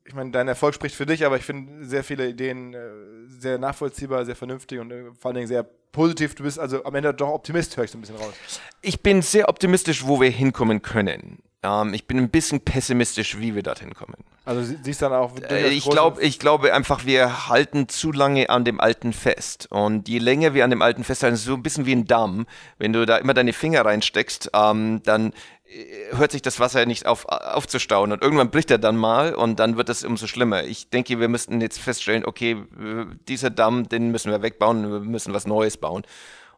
[0.05, 2.91] ich meine, dein Erfolg spricht für dich, aber ich finde sehr viele Ideen äh,
[3.29, 6.35] sehr nachvollziehbar, sehr vernünftig und äh, vor allen Dingen sehr positiv.
[6.35, 8.35] Du bist also am Ende doch Optimist, höre ich so ein bisschen raus.
[8.83, 13.55] Ich bin sehr optimistisch, wo wir hinkommen können Ähm, ich bin ein bisschen pessimistisch, wie
[13.55, 14.17] wir dorthin kommen.
[14.47, 15.33] Also siehst dann auch.
[15.49, 19.69] Äh, ich, glaub, ich glaube einfach, wir halten zu lange an dem Alten fest.
[19.71, 22.47] Und je länger wir an dem Alten festhalten, so ein bisschen wie ein Damm.
[22.79, 25.33] Wenn du da immer deine Finger reinsteckst, ähm, dann
[25.67, 29.61] äh, hört sich das Wasser nicht auf, aufzustauen und irgendwann bricht er dann mal und
[29.61, 30.65] dann wird es umso schlimmer.
[30.65, 32.57] Ich denke, wir müssten jetzt feststellen, okay,
[33.29, 36.05] dieser Damm, den müssen wir wegbauen, wir müssen was Neues bauen.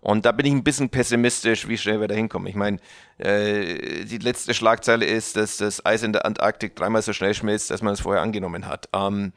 [0.01, 2.49] Und da bin ich ein bisschen pessimistisch, wie schnell wir da hinkommen.
[2.49, 2.79] Ich meine,
[3.19, 7.71] äh, die letzte Schlagzeile ist, dass das Eis in der Antarktik dreimal so schnell schmilzt,
[7.71, 8.89] als man es vorher angenommen hat.
[8.93, 9.33] Ähm,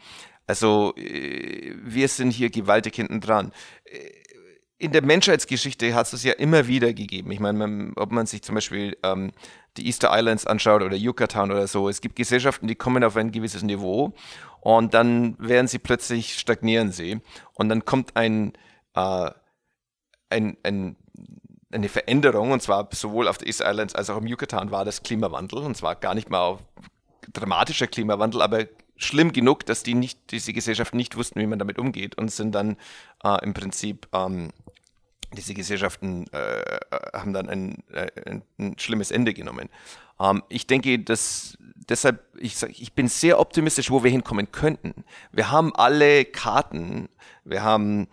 [0.47, 3.51] also äh, wir sind hier gewaltig hinten dran.
[3.85, 4.09] Äh,
[4.77, 7.31] in der Menschheitsgeschichte hat es ja immer wieder gegeben.
[7.31, 9.31] Ich meine, man, ob man sich zum Beispiel ähm,
[9.77, 13.31] die Easter Islands anschaut oder Yucatan oder so, es gibt Gesellschaften, die kommen auf ein
[13.31, 14.13] gewisses Niveau
[14.61, 17.21] und dann werden sie plötzlich stagnieren sie
[17.53, 18.53] und dann kommt ein
[18.95, 19.29] äh,
[20.29, 20.95] ein, ein,
[21.71, 25.03] eine Veränderung, und zwar sowohl auf der East Islands als auch im Yucatan war das
[25.03, 26.59] Klimawandel, und zwar gar nicht mal auf
[27.33, 28.65] dramatischer Klimawandel, aber
[28.97, 32.53] schlimm genug, dass die nicht, diese Gesellschaften nicht wussten, wie man damit umgeht und sind
[32.53, 32.77] dann
[33.23, 34.51] äh, im Prinzip ähm,
[35.35, 36.79] diese Gesellschaften äh,
[37.13, 39.69] haben dann ein, äh, ein, ein, schlimmes Ende genommen.
[40.19, 41.57] Ähm, ich denke, dass
[41.89, 45.03] deshalb, ich, sag, ich bin sehr optimistisch, wo wir hinkommen könnten.
[45.31, 47.09] Wir haben alle Karten,
[47.43, 48.07] wir haben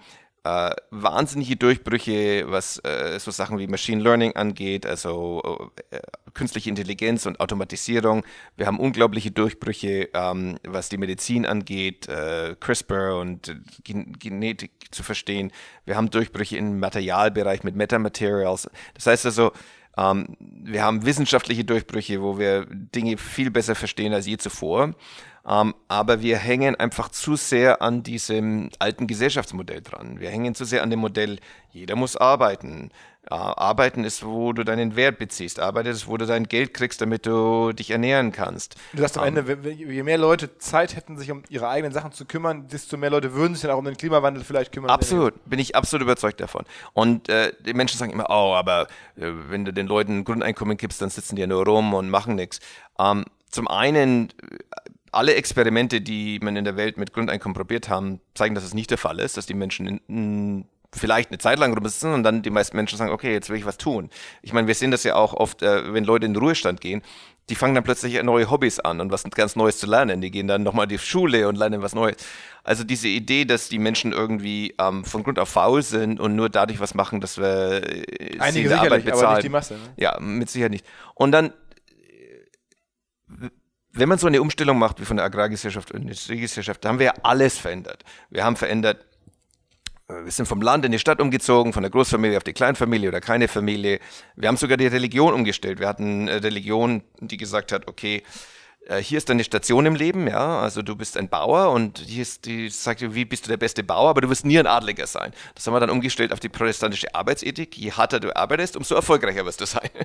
[0.45, 6.01] äh, wahnsinnige Durchbrüche, was äh, so Sachen wie Machine Learning angeht, also äh,
[6.35, 8.25] künstliche Intelligenz und Automatisierung.
[8.57, 15.03] Wir haben unglaubliche Durchbrüche, ähm, was die Medizin angeht, äh, CRISPR und Gen Genetik zu
[15.03, 15.53] verstehen.
[15.85, 18.69] Wir haben Durchbrüche im Materialbereich mit Metamaterials.
[18.95, 19.53] Das heißt also,
[19.97, 24.95] ähm, wir haben wissenschaftliche Durchbrüche, wo wir Dinge viel besser verstehen als je zuvor.
[25.47, 30.21] Ähm, aber wir hängen einfach zu sehr an diesem alten Gesellschaftsmodell dran.
[30.21, 31.39] Wir hängen zu sehr an dem Modell,
[31.71, 32.91] jeder muss arbeiten.
[33.31, 35.61] Äh, arbeiten ist, wo du deinen Wert beziehst.
[35.61, 38.75] Arbeit ist, wo du dein Geld kriegst, damit du dich ernähren kannst.
[38.93, 42.11] Du sagst am ähm, Ende, je mehr Leute Zeit hätten, sich um ihre eigenen Sachen
[42.11, 44.91] zu kümmern, desto mehr Leute würden sich dann auch um den Klimawandel vielleicht kümmern.
[44.91, 46.65] Absolut, bin ich absolut überzeugt davon.
[46.95, 50.77] Und äh, die Menschen sagen immer, oh, aber äh, wenn du den Leuten ein Grundeinkommen
[50.77, 52.59] gibst, dann sitzen die ja nur rum und machen nichts.
[52.99, 54.33] Ähm, zum einen
[55.13, 58.91] alle Experimente, die man in der Welt mit Grundeinkommen probiert haben, zeigen, dass es nicht
[58.91, 62.43] der Fall ist, dass die Menschen in, in, vielleicht eine Zeit lang rumsitzen und dann
[62.43, 64.11] die meisten Menschen sagen, okay, jetzt will ich was tun.
[64.43, 67.03] Ich meine, wir sehen das ja auch oft, äh, wenn Leute in den Ruhestand gehen,
[67.49, 70.21] die fangen dann plötzlich neue Hobbys an und was ganz Neues zu lernen.
[70.21, 72.17] Die gehen dann nochmal in die Schule und lernen was Neues.
[72.63, 76.49] Also diese Idee, dass die Menschen irgendwie ähm, von Grund auf faul sind und nur
[76.49, 79.25] dadurch was machen, dass wir äh, Einige sie Arbeit bezahlen.
[79.25, 79.75] Aber nicht die Masse.
[79.75, 79.81] Ne?
[79.97, 80.87] Ja, mit Sicherheit nicht.
[81.15, 81.53] Und dann
[83.93, 87.07] wenn man so eine Umstellung macht wie von der Agrargesellschaft und Industriegesellschaft, da haben wir
[87.07, 88.05] ja alles verändert.
[88.31, 89.05] Wir haben verändert,
[90.09, 93.09] äh, wir sind vom Land in die Stadt umgezogen, von der Großfamilie auf die Kleinfamilie
[93.09, 94.01] oder keine Familie.
[94.37, 95.79] Wir haben sogar die Religion umgestellt.
[95.79, 98.23] Wir hatten eine Religion, die gesagt hat, okay,
[98.87, 102.23] äh, hier ist deine Station im Leben, ja, also du bist ein Bauer und hier
[102.23, 105.07] ist die sagt, wie bist du der beste Bauer, aber du wirst nie ein Adliger
[105.07, 105.33] sein.
[105.55, 107.77] Das haben wir dann umgestellt auf die protestantische Arbeitsethik.
[107.77, 109.91] Je harter du arbeitest, umso erfolgreicher wirst du sein.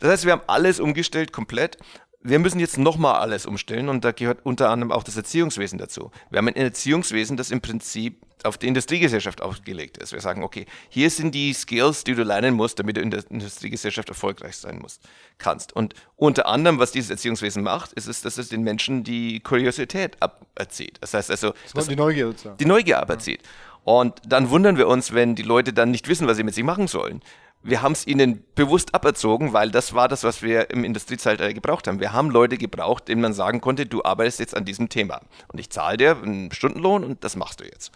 [0.00, 1.78] Das heißt, wir haben alles umgestellt komplett
[2.24, 6.10] wir müssen jetzt nochmal alles umstellen und da gehört unter anderem auch das Erziehungswesen dazu.
[6.30, 10.12] Wir haben ein Erziehungswesen, das im Prinzip auf die Industriegesellschaft ausgelegt ist.
[10.12, 13.22] Wir sagen, okay, hier sind die Skills, die du lernen musst, damit du in der
[13.28, 15.02] Industriegesellschaft erfolgreich sein musst,
[15.36, 15.74] kannst.
[15.74, 20.16] Und unter anderem, was dieses Erziehungswesen macht, ist es, dass es den Menschen die Kuriosität
[20.20, 20.96] aberzieht.
[21.02, 22.56] Das heißt also, das die Neugier sozusagen.
[22.56, 23.42] Die Neugier aberzieht.
[23.42, 23.92] Ja.
[23.92, 26.64] Und dann wundern wir uns, wenn die Leute dann nicht wissen, was sie mit sich
[26.64, 27.20] machen sollen
[27.64, 31.88] wir haben es ihnen bewusst aberzogen, weil das war das, was wir im Industriezeitalter gebraucht
[31.88, 31.98] haben.
[31.98, 35.58] Wir haben Leute gebraucht, denen man sagen konnte, du arbeitest jetzt an diesem Thema und
[35.58, 37.90] ich zahle dir einen Stundenlohn und das machst du jetzt.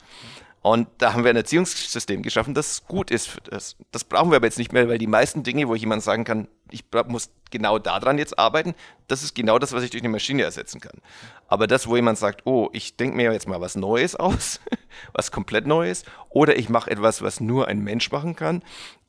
[0.60, 3.76] Und da haben wir ein Erziehungssystem geschaffen, das gut ist das.
[3.92, 6.24] Das brauchen wir aber jetzt nicht mehr, weil die meisten Dinge, wo ich jemand sagen
[6.24, 8.74] kann, ich muss genau daran jetzt arbeiten,
[9.06, 11.00] das ist genau das, was ich durch eine Maschine ersetzen kann.
[11.46, 14.60] Aber das, wo jemand sagt, oh, ich denke mir jetzt mal was Neues aus,
[15.12, 18.62] was komplett Neues, oder ich mache etwas, was nur ein Mensch machen kann,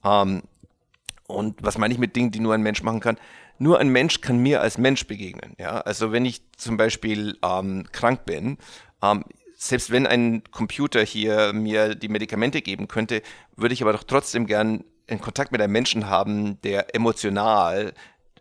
[0.05, 0.43] ähm,
[1.29, 3.17] und was meine ich mit Dingen, die nur ein Mensch machen kann?
[3.59, 5.55] Nur ein Mensch kann mir als Mensch begegnen.
[5.59, 5.81] Ja?
[5.81, 8.57] Also wenn ich zum Beispiel ähm, krank bin,
[9.03, 9.23] ähm,
[9.61, 13.21] selbst wenn ein Computer hier mir die Medikamente geben könnte,
[13.57, 17.93] würde ich aber doch trotzdem gern in Kontakt mit einem Menschen haben, der emotional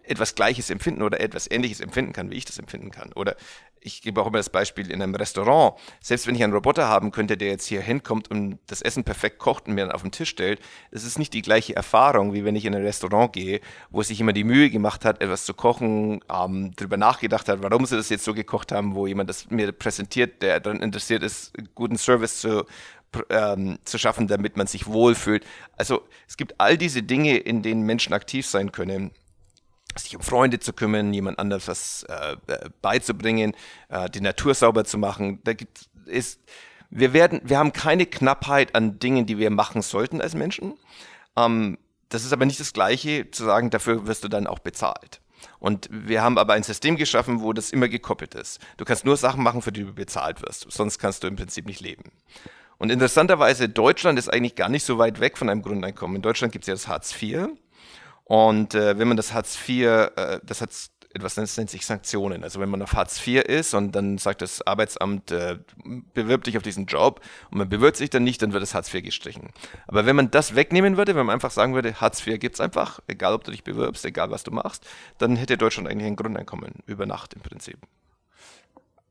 [0.04, 3.12] etwas Gleiches empfinden oder etwas Ähnliches empfinden kann, wie ich das empfinden kann.
[3.14, 3.34] Oder
[3.80, 5.78] ich gebe auch immer das Beispiel in einem Restaurant.
[6.00, 9.38] Selbst wenn ich einen Roboter haben könnte, der jetzt hier hinkommt und das Essen perfekt
[9.38, 10.60] kocht und mir dann auf den Tisch stellt,
[10.90, 13.60] es ist nicht die gleiche Erfahrung, wie wenn ich in ein Restaurant gehe,
[13.90, 17.86] wo sich immer die Mühe gemacht hat, etwas zu kochen, ähm, darüber nachgedacht hat, warum
[17.86, 21.52] sie das jetzt so gekocht haben, wo jemand das mir präsentiert, der daran interessiert ist,
[21.74, 22.64] guten Service zu
[23.30, 25.44] ähm, zu schaffen, damit man sich wohlfühlt.
[25.76, 29.12] Also es gibt all diese Dinge, in denen Menschen aktiv sein können
[29.98, 32.36] sich um Freunde zu kümmern, jemand anders was äh,
[32.82, 33.54] beizubringen,
[33.88, 35.40] äh, die Natur sauber zu machen.
[35.44, 36.38] Da gibt es,
[36.90, 40.74] wir werden, wir haben keine Knappheit an Dingen, die wir machen sollten als Menschen.
[41.36, 41.78] Ähm,
[42.08, 45.20] das ist aber nicht das Gleiche zu sagen, dafür wirst du dann auch bezahlt.
[45.58, 48.60] Und wir haben aber ein System geschaffen, wo das immer gekoppelt ist.
[48.76, 50.66] Du kannst nur Sachen machen, für die du bezahlt wirst.
[50.70, 52.10] Sonst kannst du im Prinzip nicht leben.
[52.78, 56.16] Und interessanterweise, Deutschland ist eigentlich gar nicht so weit weg von einem Grundeinkommen.
[56.16, 57.48] In Deutschland gibt es ja das Hartz IV.
[58.28, 60.70] Und äh, wenn man das Hartz IV, äh, das hat
[61.14, 62.44] etwas das nennt sich Sanktionen.
[62.44, 65.56] Also wenn man auf Hartz IV ist und dann sagt das Arbeitsamt, äh,
[66.12, 68.92] bewirb dich auf diesen Job und man bewirbt sich dann nicht, dann wird das Hartz
[68.92, 69.48] IV gestrichen.
[69.86, 73.00] Aber wenn man das wegnehmen würde, wenn man einfach sagen würde, Hartz IV gibt's einfach,
[73.06, 76.74] egal ob du dich bewirbst, egal was du machst, dann hätte Deutschland eigentlich ein Grundeinkommen
[76.84, 77.78] über Nacht im Prinzip.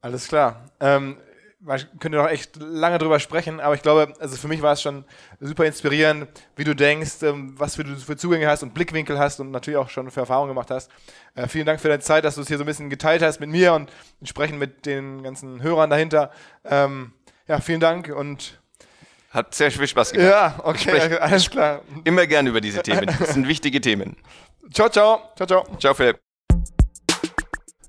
[0.02, 0.70] Alles klar.
[0.80, 1.18] Ähm,
[1.60, 4.82] man könnte noch echt lange drüber sprechen, aber ich glaube, also für mich war es
[4.82, 5.06] schon
[5.40, 9.40] super inspirierend, wie du denkst, ähm, was für, du für Zugänge hast und Blickwinkel hast
[9.40, 10.92] und natürlich auch schon für Erfahrungen gemacht hast.
[11.36, 13.40] Äh, vielen Dank für deine Zeit, dass du es hier so ein bisschen geteilt hast
[13.40, 16.32] mit mir und entsprechend mit den ganzen Hörern dahinter.
[16.64, 17.14] Ähm,
[17.48, 18.60] ja, vielen Dank und
[19.32, 20.30] hat sehr viel Spaß gemacht.
[20.30, 21.82] Ja, okay, alles klar.
[22.04, 23.08] Immer gerne über diese Themen.
[23.20, 24.16] Das sind wichtige Themen.
[24.74, 25.32] Ciao, ciao.
[25.36, 25.78] Ciao, ciao.
[25.80, 26.27] Ciao, Philipp.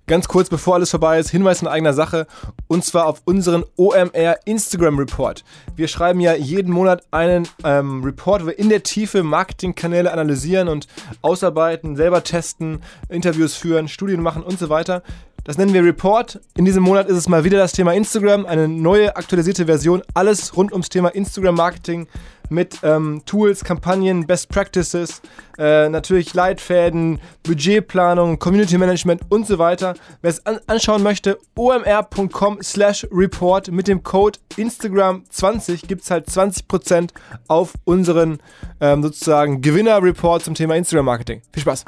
[0.09, 2.27] Ganz kurz, bevor alles vorbei ist, Hinweis in eigener Sache
[2.67, 5.45] und zwar auf unseren OMR Instagram Report.
[5.77, 10.69] Wir schreiben ja jeden Monat einen ähm, Report, wo wir in der Tiefe Marketingkanäle analysieren
[10.69, 10.87] und
[11.21, 15.03] ausarbeiten, selber testen, Interviews führen, Studien machen und so weiter.
[15.49, 16.39] Das nennen wir Report.
[16.59, 20.55] In diesem Monat ist es mal wieder das Thema Instagram, eine neue aktualisierte Version, alles
[20.55, 22.07] rund ums Thema Instagram Marketing
[22.51, 25.23] mit ähm, Tools, Kampagnen, Best Practices,
[25.57, 29.95] äh, natürlich Leitfäden, Budgetplanung, Community Management und so weiter.
[30.21, 36.29] Wer es an anschauen möchte, omr.com slash report mit dem Code Instagram20 gibt es halt
[36.29, 37.09] 20%
[37.47, 38.41] auf unseren
[38.83, 41.41] ähm, sozusagen Gewinner-Report zum Thema Instagram-Marketing.
[41.55, 41.87] Viel Spaß!